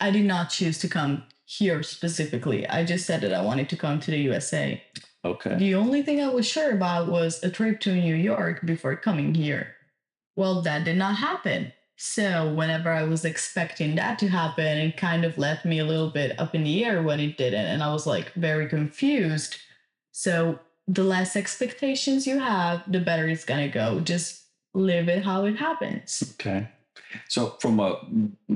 I 0.00 0.10
did 0.10 0.24
not 0.24 0.50
choose 0.50 0.78
to 0.78 0.88
come 0.88 1.24
here 1.58 1.82
specifically. 1.82 2.66
I 2.68 2.84
just 2.84 3.06
said 3.06 3.22
that 3.22 3.34
I 3.34 3.42
wanted 3.42 3.68
to 3.70 3.76
come 3.76 3.98
to 4.00 4.10
the 4.12 4.18
USA. 4.18 4.80
Okay. 5.24 5.56
The 5.56 5.74
only 5.74 6.02
thing 6.02 6.20
I 6.20 6.28
was 6.28 6.46
sure 6.46 6.70
about 6.70 7.08
was 7.08 7.42
a 7.42 7.50
trip 7.50 7.80
to 7.80 7.94
New 7.94 8.14
York 8.14 8.64
before 8.64 8.94
coming 8.94 9.34
here. 9.34 9.74
Well, 10.36 10.62
that 10.62 10.84
did 10.84 10.96
not 10.96 11.16
happen. 11.16 11.72
So, 11.96 12.54
whenever 12.54 12.90
I 12.90 13.02
was 13.02 13.24
expecting 13.24 13.96
that 13.96 14.18
to 14.20 14.28
happen, 14.28 14.78
it 14.78 14.96
kind 14.96 15.24
of 15.24 15.36
left 15.36 15.66
me 15.66 15.80
a 15.80 15.84
little 15.84 16.08
bit 16.08 16.38
up 16.40 16.54
in 16.54 16.64
the 16.64 16.84
air 16.84 17.02
when 17.02 17.20
it 17.20 17.36
didn't. 17.36 17.66
And 17.66 17.82
I 17.82 17.92
was 17.92 18.06
like 18.06 18.32
very 18.34 18.68
confused. 18.68 19.56
So, 20.12 20.60
the 20.86 21.04
less 21.04 21.36
expectations 21.36 22.26
you 22.26 22.38
have, 22.38 22.90
the 22.90 23.00
better 23.00 23.28
it's 23.28 23.44
going 23.44 23.68
to 23.68 23.74
go. 23.74 24.00
Just 24.00 24.44
live 24.72 25.08
it 25.08 25.24
how 25.24 25.44
it 25.44 25.56
happens. 25.56 26.22
Okay. 26.34 26.68
So 27.28 27.56
from 27.60 27.80
a 27.80 28.00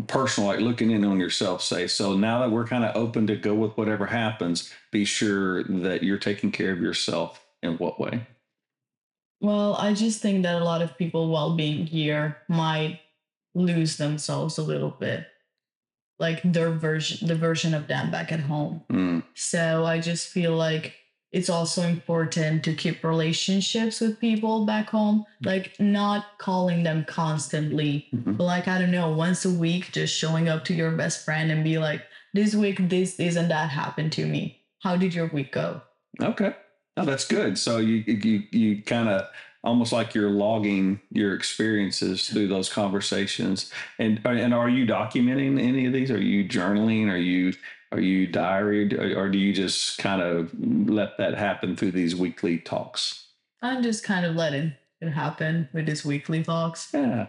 personal, 0.06 0.50
like 0.50 0.60
looking 0.60 0.90
in 0.90 1.04
on 1.04 1.20
yourself, 1.20 1.62
say, 1.62 1.86
so 1.86 2.14
now 2.14 2.40
that 2.40 2.50
we're 2.50 2.66
kind 2.66 2.84
of 2.84 2.94
open 2.96 3.26
to 3.28 3.36
go 3.36 3.54
with 3.54 3.76
whatever 3.76 4.06
happens, 4.06 4.72
be 4.90 5.04
sure 5.04 5.64
that 5.64 6.02
you're 6.02 6.18
taking 6.18 6.52
care 6.52 6.72
of 6.72 6.80
yourself 6.80 7.44
in 7.62 7.74
what 7.78 7.98
way? 8.00 8.26
Well, 9.40 9.74
I 9.74 9.92
just 9.94 10.22
think 10.22 10.42
that 10.44 10.60
a 10.60 10.64
lot 10.64 10.82
of 10.82 10.96
people, 10.96 11.28
while 11.28 11.56
being 11.56 11.86
here, 11.86 12.38
might 12.48 13.00
lose 13.54 13.96
themselves 13.96 14.58
a 14.58 14.62
little 14.62 14.90
bit, 14.90 15.26
like 16.18 16.40
their 16.44 16.70
version, 16.70 17.28
the 17.28 17.34
version 17.34 17.74
of 17.74 17.86
them 17.86 18.10
back 18.10 18.32
at 18.32 18.40
home. 18.40 18.82
Mm, 18.90 19.22
So 19.34 19.84
I 19.84 20.00
just 20.00 20.28
feel 20.28 20.56
like 20.56 20.94
it's 21.35 21.51
also 21.51 21.83
important 21.83 22.62
to 22.62 22.73
keep 22.75 23.03
relationships 23.03 24.01
with 24.01 24.20
people 24.20 24.64
back 24.64 24.90
home, 24.90 25.27
like 25.44 25.75
not 25.81 26.38
calling 26.38 26.85
them 26.85 27.05
constantly, 27.05 28.07
mhm. 28.14 28.37
but 28.37 28.44
like 28.44 28.68
I 28.68 28.79
don't 28.79 28.92
know, 28.92 29.11
once 29.11 29.44
a 29.44 29.51
week, 29.51 29.90
just 29.90 30.16
showing 30.16 30.49
up 30.49 30.64
to 30.66 30.75
your 30.75 30.92
best 30.92 31.25
friend 31.25 31.51
and 31.51 31.64
be 31.64 31.79
like, 31.79 32.03
"This 32.35 32.55
week, 32.55 32.88
this, 32.88 33.16
this, 33.16 33.35
and 33.35 33.51
that 33.51 33.70
happened 33.70 34.12
to 34.12 34.27
me. 34.27 34.62
How 34.79 34.97
did 34.97 35.12
your 35.12 35.27
week 35.27 35.51
go?" 35.51 35.83
Okay. 36.23 36.55
Oh, 36.97 37.05
that's 37.05 37.27
good. 37.27 37.59
So 37.59 37.79
you 37.79 38.05
you 38.07 38.44
you 38.53 38.83
kind 38.83 39.09
of 39.09 39.27
almost 39.64 39.92
like 39.92 40.14
you're 40.14 40.31
logging 40.31 41.01
your 41.11 41.35
experiences 41.35 42.29
through 42.29 42.47
those 42.47 42.73
conversations. 42.73 43.73
And 43.99 44.20
and 44.25 44.55
are 44.55 44.68
you 44.68 44.87
documenting 44.87 45.61
any 45.61 45.87
of 45.87 45.92
these? 45.92 46.12
Are 46.12 46.20
you 46.20 46.44
journaling? 46.44 47.11
Are 47.11 47.16
you 47.16 47.55
are 47.94 48.00
you 48.00 48.26
diary 48.26 49.14
or 49.14 49.28
do 49.28 49.38
you 49.38 49.52
just 49.52 49.98
kind 49.98 50.20
of 50.20 50.50
let 50.88 51.16
that 51.18 51.35
happen 51.35 51.76
through 51.76 51.92
these 51.92 52.16
weekly 52.16 52.59
talks? 52.59 53.28
I'm 53.62 53.83
just 53.83 54.04
kind 54.04 54.26
of 54.26 54.35
letting 54.35 54.74
it 55.00 55.11
happen 55.11 55.68
with 55.72 55.87
these 55.87 56.04
weekly 56.04 56.42
talks. 56.42 56.90
Yeah. 56.92 57.28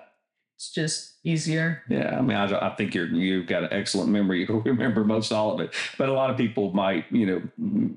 It's 0.56 0.72
just 0.72 1.16
easier. 1.26 1.84
Yeah, 1.90 2.18
I 2.18 2.22
mean, 2.22 2.38
I, 2.38 2.68
I 2.68 2.76
think 2.76 2.96
you're 2.96 3.08
you've 3.08 3.46
got 3.46 3.64
an 3.64 3.74
excellent 3.74 4.10
memory. 4.10 4.46
You 4.50 4.62
remember 4.64 5.04
most 5.04 5.34
all 5.34 5.54
of 5.54 5.60
it, 5.60 5.74
but 5.98 6.08
a 6.08 6.14
lot 6.14 6.30
of 6.30 6.38
people 6.38 6.72
might, 6.74 7.06
you 7.12 7.26
know, 7.26 7.42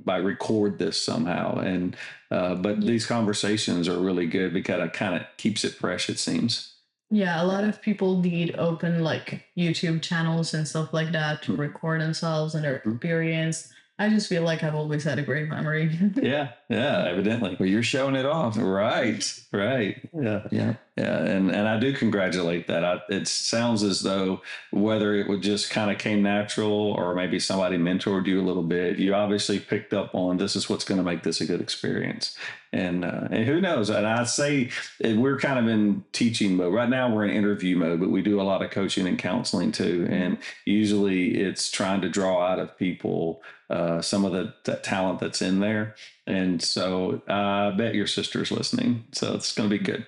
might 0.05 0.25
record 0.25 0.79
this 0.79 1.01
somehow. 1.01 1.59
And 1.59 1.97
uh, 2.33 2.57
but 2.57 2.81
these 2.81 3.07
conversations 3.07 3.89
are 3.89 4.01
really 4.01 4.27
good 4.27 4.53
because 4.53 4.81
it 4.83 4.93
kind 4.93 5.15
of 5.15 5.23
keeps 5.37 5.65
it 5.65 5.75
fresh. 5.75 6.11
It 6.11 6.19
seems. 6.19 6.75
Yeah, 7.11 7.43
a 7.43 7.45
lot 7.47 7.65
of 7.65 7.81
people 7.81 8.21
need 8.21 8.55
open 8.57 9.03
like 9.03 9.45
YouTube 9.57 10.03
channels 10.03 10.53
and 10.55 10.69
stuff 10.69 10.93
like 10.93 11.13
that 11.13 11.43
to 11.45 11.57
record 11.57 12.01
themselves 12.03 12.55
and 12.55 12.65
their 12.65 12.81
Mhm. 12.81 12.93
experience. 12.95 13.73
I 13.99 14.11
just 14.11 14.29
feel 14.29 14.43
like 14.43 14.63
I've 14.63 14.75
always 14.77 15.05
had 15.05 15.19
a 15.19 15.23
great 15.23 15.49
memory. 15.49 15.91
Yeah, 16.23 16.51
yeah, 16.69 17.05
evidently. 17.09 17.57
Well, 17.59 17.69
you're 17.69 17.83
showing 17.83 18.15
it 18.15 18.27
off. 18.27 18.57
Right, 18.59 19.25
right. 19.53 19.97
Yeah. 20.21 20.43
Yeah. 20.51 20.75
Yeah, 20.99 21.19
and 21.19 21.53
and 21.53 21.69
I 21.69 21.79
do 21.79 21.93
congratulate 21.93 22.67
that. 22.67 22.85
I, 22.85 23.01
it 23.09 23.29
sounds 23.29 23.85
as 23.85 24.01
though 24.01 24.43
whether 24.73 25.15
it 25.15 25.29
would 25.29 25.43
just 25.43 25.71
kind 25.71 25.93
of 25.93 25.99
came 25.99 26.25
natural 26.25 26.73
or 26.73 27.15
maybe 27.15 27.39
somebody 27.39 27.79
mentored 27.79 28.27
you 28.27 28.41
a 28.41 28.43
little 28.43 28.65
bit, 28.65 28.99
you 28.99 29.15
obviously 29.15 29.61
picked 29.61 29.95
up 29.95 30.13
on 30.13 30.39
this 30.39 30.57
is 30.57 30.69
what's 30.69 30.85
going 30.85 30.99
to 30.99 31.05
make 31.05 31.23
this 31.23 31.41
a 31.41 31.47
good 31.47 31.61
experience. 31.61 32.37
And 32.73 33.05
uh, 33.05 33.29
and 33.31 33.45
who 33.47 33.61
knows? 33.61 33.91
And 33.91 34.09
I 34.09 34.25
say 34.25 34.71
eh, 35.05 35.15
we're 35.15 35.39
kind 35.39 35.61
of 35.61 35.69
in 35.69 36.05
teaching 36.11 36.57
mode 36.57 36.75
right 36.75 36.89
now. 36.89 37.15
We're 37.15 37.27
in 37.27 37.31
interview 37.31 37.77
mode, 37.77 38.01
but 38.01 38.11
we 38.11 38.21
do 38.21 38.41
a 38.41 38.43
lot 38.43 38.63
of 38.63 38.73
coaching 38.73 39.07
and 39.07 39.17
counseling 39.17 39.71
too. 39.71 40.09
And 40.11 40.39
usually 40.65 41.37
it's 41.37 41.71
trying 41.71 42.01
to 42.01 42.09
draw 42.09 42.45
out 42.45 42.59
of 42.59 42.77
people 42.77 43.41
uh, 43.71 44.03
some 44.03 44.25
of 44.25 44.33
the, 44.33 44.53
talent 44.83 45.21
that's 45.21 45.43
in 45.43 45.61
there. 45.61 45.95
And 46.27 46.61
so 46.61 47.23
I 47.29 47.71
bet 47.71 47.95
your 47.95 48.09
sister's 48.09 48.51
listening, 48.51 49.05
so 49.13 49.35
it's 49.35 49.55
going 49.55 49.71
to 49.71 49.79
be 49.79 49.83
good. 49.83 50.05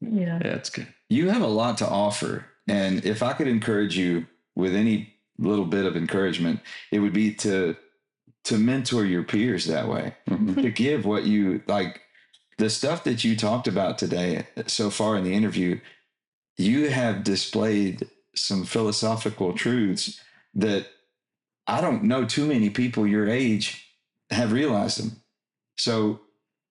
Yeah. 0.00 0.38
Yeah, 0.44 0.54
it's 0.54 0.70
good. 0.70 0.86
You 1.08 1.30
have 1.30 1.42
a 1.42 1.46
lot 1.46 1.78
to 1.78 1.88
offer. 1.88 2.44
And 2.66 3.04
if 3.04 3.22
I 3.22 3.32
could 3.32 3.48
encourage 3.48 3.96
you 3.96 4.26
with 4.54 4.74
any 4.74 5.14
little 5.38 5.64
bit 5.64 5.84
of 5.86 5.96
encouragement, 5.96 6.60
it 6.92 6.98
would 7.00 7.12
be 7.12 7.34
to 7.36 7.76
to 8.44 8.56
mentor 8.58 9.04
your 9.04 9.22
peers 9.24 9.66
that 9.66 9.88
way. 9.88 10.14
Mhm. 10.28 10.62
to 10.62 10.70
give 10.70 11.04
what 11.04 11.24
you 11.24 11.62
like 11.66 12.00
the 12.58 12.70
stuff 12.70 13.04
that 13.04 13.22
you 13.24 13.36
talked 13.36 13.68
about 13.68 13.98
today 13.98 14.46
so 14.66 14.90
far 14.90 15.16
in 15.16 15.24
the 15.24 15.32
interview 15.34 15.78
you 16.56 16.90
have 16.90 17.22
displayed 17.22 18.08
some 18.34 18.64
philosophical 18.64 19.52
truths 19.52 20.20
that 20.54 20.86
i 21.68 21.80
don't 21.80 22.02
know 22.02 22.24
too 22.24 22.46
many 22.46 22.68
people 22.70 23.06
your 23.06 23.28
age 23.28 23.94
have 24.30 24.50
realized 24.52 24.98
them 25.00 25.22
so 25.76 26.20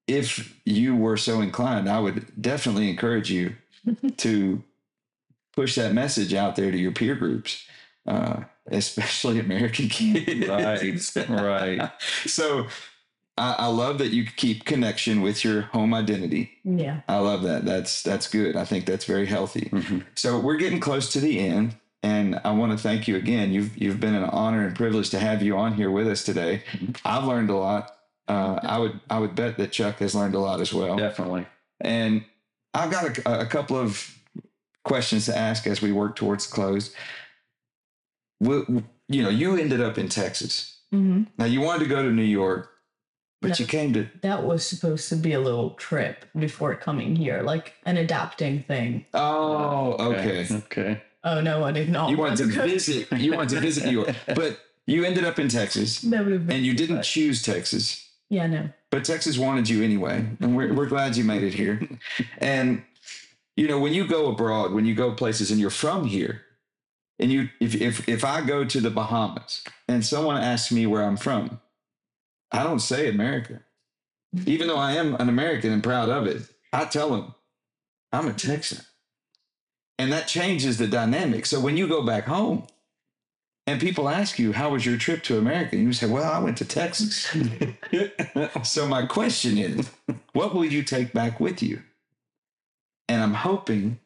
if 0.08 0.58
you 0.66 0.96
were 0.96 1.18
so 1.18 1.42
inclined 1.42 1.90
i 1.90 2.00
would 2.00 2.26
definitely 2.42 2.90
encourage 2.90 3.30
you 3.32 3.56
to 4.18 4.64
push 5.54 5.76
that 5.76 5.94
message 5.94 6.34
out 6.34 6.56
there 6.56 6.72
to 6.72 6.78
your 6.78 6.92
peer 6.92 7.16
groups 7.16 7.66
uh, 8.08 8.42
especially 8.72 9.40
american 9.48 9.88
kids 9.90 10.48
Right, 10.48 11.30
right. 11.30 11.92
so 12.26 12.68
I, 13.38 13.56
I 13.60 13.68
love 13.68 14.00
that 14.00 14.08
you 14.10 14.26
keep 14.26 14.66
connection 14.66 15.22
with 15.22 15.44
your 15.46 15.62
home 15.62 15.94
identity. 15.94 16.50
Yeah. 16.64 17.02
I 17.08 17.20
love 17.20 17.44
that. 17.44 17.66
That's 17.66 18.02
that's 18.02 18.28
good. 18.28 18.56
I 18.56 18.66
think 18.66 18.88
that's 18.88 19.06
very 19.06 19.28
healthy. 19.28 19.70
Mhm. 19.72 20.06
So 20.16 20.40
we're 20.40 20.56
getting 20.58 20.80
close 20.80 21.12
to 21.14 21.20
the 21.20 21.38
end, 21.40 21.76
and 22.02 22.42
I 22.44 22.50
want 22.54 22.72
to 22.72 22.80
thank 22.80 23.08
you 23.08 23.16
again. 23.16 23.52
You've 23.52 23.78
you've 23.78 24.00
been 24.00 24.16
an 24.16 24.24
honor 24.24 24.66
and 24.66 24.76
privilege 24.76 25.12
to 25.12 25.20
have 25.20 25.44
you 25.44 25.56
on 25.56 25.76
here 25.76 25.92
with 25.92 26.08
us 26.08 26.24
today. 26.24 26.64
I've 27.06 27.26
learned 27.26 27.52
a 27.52 27.56
lot. 27.56 27.97
Uh, 28.28 28.60
I 28.64 28.78
would 28.78 29.00
I 29.10 29.20
would 29.20 29.36
bet 29.36 29.58
that 29.58 29.72
Chuck 29.72 30.00
has 30.00 30.14
learned 30.16 30.36
a 30.36 30.40
lot 30.40 30.60
as 30.62 30.74
well. 30.74 30.98
Definitely. 30.98 31.46
And 31.82 32.24
I've 32.74 32.92
got 32.92 33.18
a, 33.20 33.42
a 33.42 33.46
couple 33.46 33.78
of 33.78 34.18
questions 34.84 35.26
to 35.26 35.38
ask 35.38 35.66
as 35.68 35.82
we 35.82 35.92
work 35.92 36.16
towards 36.16 36.46
close. 36.48 36.94
We, 38.40 38.64
you 39.08 39.24
know, 39.24 39.30
you 39.30 39.56
ended 39.58 39.82
up 39.82 39.98
in 39.98 40.10
Texas. 40.10 40.78
hmm 40.92 41.24
Now 41.38 41.46
you 41.46 41.62
wanted 41.62 41.84
to 41.86 41.90
go 41.90 42.04
to 42.04 42.12
New 42.12 42.22
York, 42.24 42.70
but 43.42 43.50
No. 43.50 43.56
you 43.60 43.66
came 43.66 43.94
to 43.94 44.08
That 44.22 44.44
was 44.44 44.66
supposed 44.68 45.10
to 45.10 45.16
be 45.16 45.34
a 45.34 45.40
little 45.40 45.72
trip 45.72 46.26
before 46.38 46.76
coming 46.76 47.16
here, 47.16 47.42
like 47.42 47.74
an 47.86 47.98
adapting 47.98 48.62
thing. 48.64 49.06
Oh, 49.14 49.94
okay. 50.14 50.48
Okay. 50.52 51.02
Oh 51.24 51.42
no, 51.42 51.64
I 51.64 51.72
did 51.72 51.90
not. 51.90 52.10
You 52.12 52.18
wanted 52.18 52.40
want 52.42 52.52
to 52.54 52.58
go 52.58 52.68
visit. 52.68 53.12
You 53.14 53.34
wanted 53.34 53.50
to 53.56 53.60
visit 53.62 53.86
New 53.86 53.92
York, 54.04 54.16
but 54.36 54.60
you 54.86 55.04
ended 55.04 55.26
up 55.26 55.40
in 55.40 55.50
Texas, 55.50 56.00
That 56.02 56.24
would 56.24 56.32
have 56.34 56.48
been. 56.48 56.58
and 56.58 56.66
you 56.66 56.74
didn't 56.74 56.98
fun. 56.98 57.04
choose 57.04 57.42
Texas, 57.42 58.07
Yeah, 58.30 58.48
no. 58.48 58.70
but 58.92 59.06
Texas 59.06 59.38
wanted 59.38 59.70
you 59.70 59.84
anyway, 59.84 60.26
and 60.42 60.56
we're 60.56 60.74
we're 60.74 60.88
glad 60.88 61.16
you 61.16 61.24
made 61.24 61.44
it 61.44 61.54
here. 61.54 61.88
And 62.40 62.84
you 63.56 63.68
know, 63.68 63.80
when 63.80 63.94
you 63.94 64.08
go 64.08 64.28
abroad, 64.28 64.74
when 64.74 64.86
you 64.86 64.94
go 64.94 65.14
places, 65.14 65.50
and 65.50 65.60
you're 65.60 65.70
from 65.70 66.06
here, 66.06 66.42
and 67.20 67.32
you 67.32 67.50
if 67.60 67.76
if 67.76 68.08
if 68.08 68.26
I 68.26 68.42
go 68.42 68.66
to 68.66 68.82
the 68.82 68.90
Bahamas 68.90 69.64
and 69.88 70.06
someone 70.06 70.38
asks 70.38 70.72
me 70.72 70.86
where 70.86 71.04
I'm 71.04 71.18
from, 71.18 71.60
I 72.52 72.64
don't 72.64 72.80
say 72.80 73.10
America, 73.10 73.62
mm-hmm. 74.36 74.50
even 74.50 74.68
though 74.68 74.78
I 74.78 74.94
am 74.94 75.16
an 75.16 75.30
American 75.30 75.72
and 75.72 75.84
proud 75.84 76.10
of 76.10 76.28
it. 76.28 76.42
I 76.74 76.86
tell 76.86 77.10
them 77.10 77.34
I'm 78.12 78.28
a 78.28 78.34
Texan. 78.34 78.80
And 80.00 80.12
that 80.12 80.28
changes 80.28 80.78
the 80.78 80.88
dynamic. 80.88 81.46
So 81.46 81.60
when 81.60 81.76
you 81.76 81.88
go 81.88 82.04
back 82.04 82.26
home 82.26 82.68
and 83.68 83.80
people 83.82 84.08
ask 84.10 84.40
you, 84.40 84.54
How 84.54 84.70
was 84.72 84.86
your 84.86 84.98
trip 84.98 85.22
to 85.24 85.38
America? 85.38 85.76
You 85.78 85.94
say, 85.94 86.08
Well, 86.08 86.32
I 86.32 86.40
went 86.40 86.58
to 86.58 86.66
Texas. 86.66 87.28
so 88.64 88.88
my 88.88 89.06
question 89.06 89.58
is, 89.58 89.90
What 90.34 90.56
will 90.56 90.66
you 90.66 90.82
take 90.84 91.14
back 91.14 91.40
with 91.40 91.62
you? 91.62 91.82
And 93.10 93.22
I'm 93.22 93.34
hoping 93.34 94.00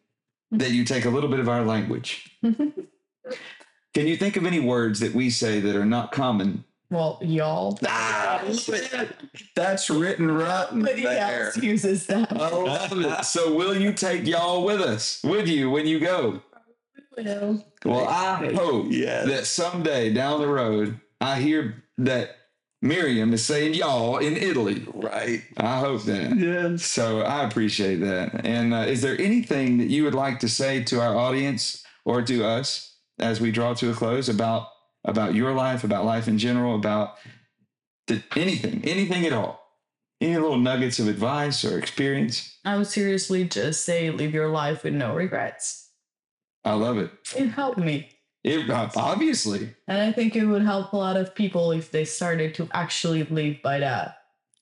that 0.51 0.71
you 0.71 0.83
take 0.83 1.05
a 1.05 1.09
little 1.09 1.29
bit 1.29 1.39
of 1.39 1.47
our 1.47 1.63
language. 1.63 2.37
Can 3.93 4.07
you 4.07 4.15
think 4.17 4.35
of 4.37 4.45
any 4.45 4.59
words 4.59 4.99
that 5.01 5.13
we 5.13 5.29
say 5.29 5.59
that 5.59 5.75
are 5.75 5.85
not 5.85 6.11
common 6.11 6.63
Well, 6.89 7.19
y'all. 7.21 7.77
Ah, 7.85 8.41
that's 9.55 9.89
written 9.89 10.31
right 10.31 10.73
Nobody 10.73 11.03
there. 11.03 11.45
else 11.47 11.57
uses 11.57 12.07
that. 12.07 12.31
I 12.31 12.49
love 12.49 12.91
it. 12.93 13.25
So 13.25 13.53
will 13.53 13.75
you 13.75 13.93
take 13.93 14.25
y'all 14.25 14.63
with 14.63 14.81
us, 14.81 15.21
with 15.23 15.47
you 15.47 15.69
when 15.69 15.87
you 15.87 15.99
go? 15.99 16.41
Well, 17.17 17.65
Well, 17.85 18.07
I 18.07 18.53
hope 18.53 18.87
Yes. 18.89 19.27
that 19.27 19.45
someday 19.45 20.13
down 20.13 20.39
the 20.41 20.47
road 20.47 20.99
I 21.19 21.39
hear 21.39 21.83
that 21.99 22.35
Miriam 22.81 23.31
is 23.33 23.45
saying 23.45 23.75
y'all 23.75 24.17
in 24.17 24.35
Italy. 24.35 24.87
Right. 24.91 25.43
I 25.57 25.77
hope 25.79 26.03
that. 26.05 26.35
Yes. 26.35 26.83
So 26.83 27.21
I 27.21 27.45
appreciate 27.45 27.97
that. 27.97 28.43
And 28.43 28.73
uh, 28.73 28.77
is 28.87 29.01
there 29.03 29.19
anything 29.21 29.77
that 29.77 29.89
you 29.89 30.03
would 30.03 30.15
like 30.15 30.39
to 30.39 30.49
say 30.49 30.83
to 30.85 30.99
our 30.99 31.15
audience 31.15 31.83
or 32.05 32.23
to 32.23 32.43
us 32.43 32.97
as 33.19 33.39
we 33.39 33.51
draw 33.51 33.75
to 33.75 33.91
a 33.91 33.93
close 33.93 34.29
about 34.29 34.67
about 35.05 35.35
your 35.35 35.53
life, 35.53 35.83
about 35.83 36.05
life 36.05 36.27
in 36.27 36.37
general, 36.39 36.73
about 36.75 37.15
th- 38.07 38.23
anything, 38.35 38.81
anything 38.85 39.25
at 39.27 39.33
all? 39.33 39.59
Any 40.19 40.37
little 40.37 40.57
nuggets 40.57 40.97
of 40.99 41.07
advice 41.07 41.63
or 41.65 41.77
experience? 41.77 42.57
I 42.65 42.77
would 42.77 42.87
seriously 42.87 43.43
just 43.45 43.83
say 43.85 44.09
live 44.11 44.33
your 44.33 44.49
life 44.49 44.83
with 44.83 44.93
no 44.93 45.13
regrets. 45.15 45.89
I 46.63 46.73
love 46.73 46.97
it. 46.97 47.11
It 47.35 47.47
helped 47.49 47.79
me. 47.79 48.09
It 48.43 48.69
uh, 48.69 48.89
obviously. 48.95 49.75
And 49.87 50.01
I 50.01 50.11
think 50.11 50.35
it 50.35 50.45
would 50.45 50.63
help 50.63 50.93
a 50.93 50.97
lot 50.97 51.17
of 51.17 51.35
people 51.35 51.71
if 51.71 51.91
they 51.91 52.05
started 52.05 52.55
to 52.55 52.67
actually 52.73 53.23
live 53.23 53.61
by 53.61 53.79
that. 53.79 54.17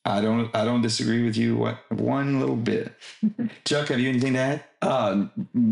I 0.05 0.21
don't. 0.21 0.53
I 0.55 0.65
don't 0.65 0.81
disagree 0.81 1.23
with 1.23 1.37
you. 1.37 1.55
What 1.55 1.79
one 1.91 2.39
little 2.39 2.55
bit. 2.55 2.93
Chuck, 3.65 3.89
have 3.89 3.99
you 3.99 4.09
anything 4.09 4.33
to 4.33 4.39
add? 4.39 4.63
Uh, 4.81 5.25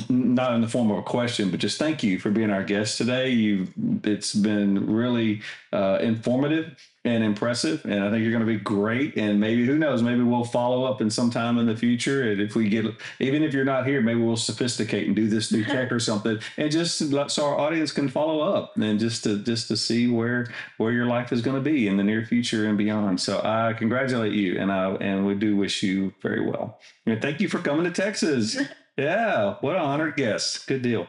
not 0.10 0.54
in 0.54 0.60
the 0.60 0.68
form 0.68 0.92
of 0.92 0.98
a 0.98 1.02
question, 1.02 1.50
but 1.50 1.62
just 1.62 1.80
thank 1.80 2.04
you 2.04 2.20
for 2.20 2.30
being 2.30 2.50
our 2.50 2.64
guest 2.64 2.98
today. 2.98 3.30
You, 3.30 3.68
it's 4.04 4.36
been 4.36 4.92
really 4.94 5.42
uh, 5.72 6.00
informative 6.02 6.76
and 7.06 7.24
impressive, 7.24 7.86
and 7.86 8.04
I 8.04 8.10
think 8.10 8.24
you're 8.24 8.34
going 8.34 8.46
to 8.46 8.46
be 8.46 8.60
great. 8.60 9.16
And 9.16 9.40
maybe 9.40 9.66
who 9.66 9.78
knows? 9.78 10.04
Maybe 10.04 10.24
we'll 10.24 10.44
follow 10.44 10.84
up 10.84 11.00
in 11.00 11.10
some 11.10 11.30
time 11.32 11.58
in 11.58 11.68
the 11.68 11.76
future. 11.78 12.30
And 12.30 12.42
if 12.42 12.54
we 12.54 12.68
get, 12.68 12.86
even 13.20 13.44
if 13.44 13.54
you're 13.54 13.64
not 13.64 13.88
here, 13.88 14.02
maybe 14.02 14.20
we'll 14.20 14.36
sophisticate 14.36 15.08
and 15.08 15.16
do 15.16 15.30
this 15.30 15.48
through 15.48 15.64
tech 15.76 15.90
or 15.94 16.02
something, 16.02 16.38
and 16.58 16.70
just 16.70 16.98
so 16.98 17.46
our 17.46 17.58
audience 17.58 17.94
can 17.94 18.10
follow 18.10 18.42
up 18.42 18.76
and 18.76 19.00
just 19.00 19.24
to 19.24 19.40
just 19.40 19.70
to 19.70 19.78
see 19.78 20.10
where 20.10 20.52
where 20.80 20.92
your 20.92 21.06
life 21.06 21.32
is 21.32 21.42
going 21.42 21.56
to 21.56 21.62
be 21.62 21.88
in 21.88 21.96
the 21.96 22.04
near 22.04 22.26
future 22.26 22.68
and 22.68 22.78
beyond. 22.78 23.22
So 23.22 23.40
I 23.42 23.72
congratulate 23.72 24.34
you, 24.34 24.60
and 24.60 24.70
I 24.70 24.92
and 24.96 25.26
we 25.26 25.34
do 25.36 25.56
wish 25.56 25.82
you 25.82 26.14
very 26.22 26.46
well. 26.46 26.82
And 27.06 27.22
thank 27.22 27.40
you 27.40 27.48
for 27.48 27.60
coming 27.60 27.86
to 27.86 27.92
Texas. 27.92 28.58
Yeah, 28.98 29.56
what 29.62 29.76
an 29.76 29.82
honored 29.82 30.16
guest. 30.16 30.68
Good 30.68 30.82
deal. 30.82 31.08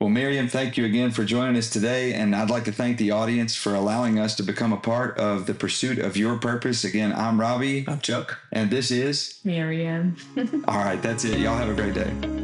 Well, 0.00 0.10
Miriam, 0.10 0.48
thank 0.48 0.76
you 0.76 0.84
again 0.84 1.12
for 1.12 1.24
joining 1.24 1.56
us 1.56 1.70
today. 1.70 2.12
And 2.12 2.34
I'd 2.34 2.50
like 2.50 2.64
to 2.64 2.72
thank 2.72 2.98
the 2.98 3.12
audience 3.12 3.54
for 3.54 3.74
allowing 3.74 4.18
us 4.18 4.34
to 4.36 4.42
become 4.42 4.72
a 4.72 4.76
part 4.76 5.16
of 5.18 5.46
the 5.46 5.54
pursuit 5.54 5.98
of 5.98 6.16
your 6.16 6.36
purpose. 6.36 6.84
Again, 6.84 7.12
I'm 7.12 7.40
Robbie, 7.40 7.84
I'm 7.88 8.00
Chuck. 8.00 8.38
and 8.52 8.70
this 8.70 8.90
is. 8.90 9.40
Miriam. 9.44 10.16
All 10.68 10.78
right, 10.78 11.00
that's 11.00 11.24
it. 11.24 11.38
Y'all 11.38 11.56
have 11.56 11.70
a 11.70 11.74
great 11.74 11.94
day. 11.94 12.43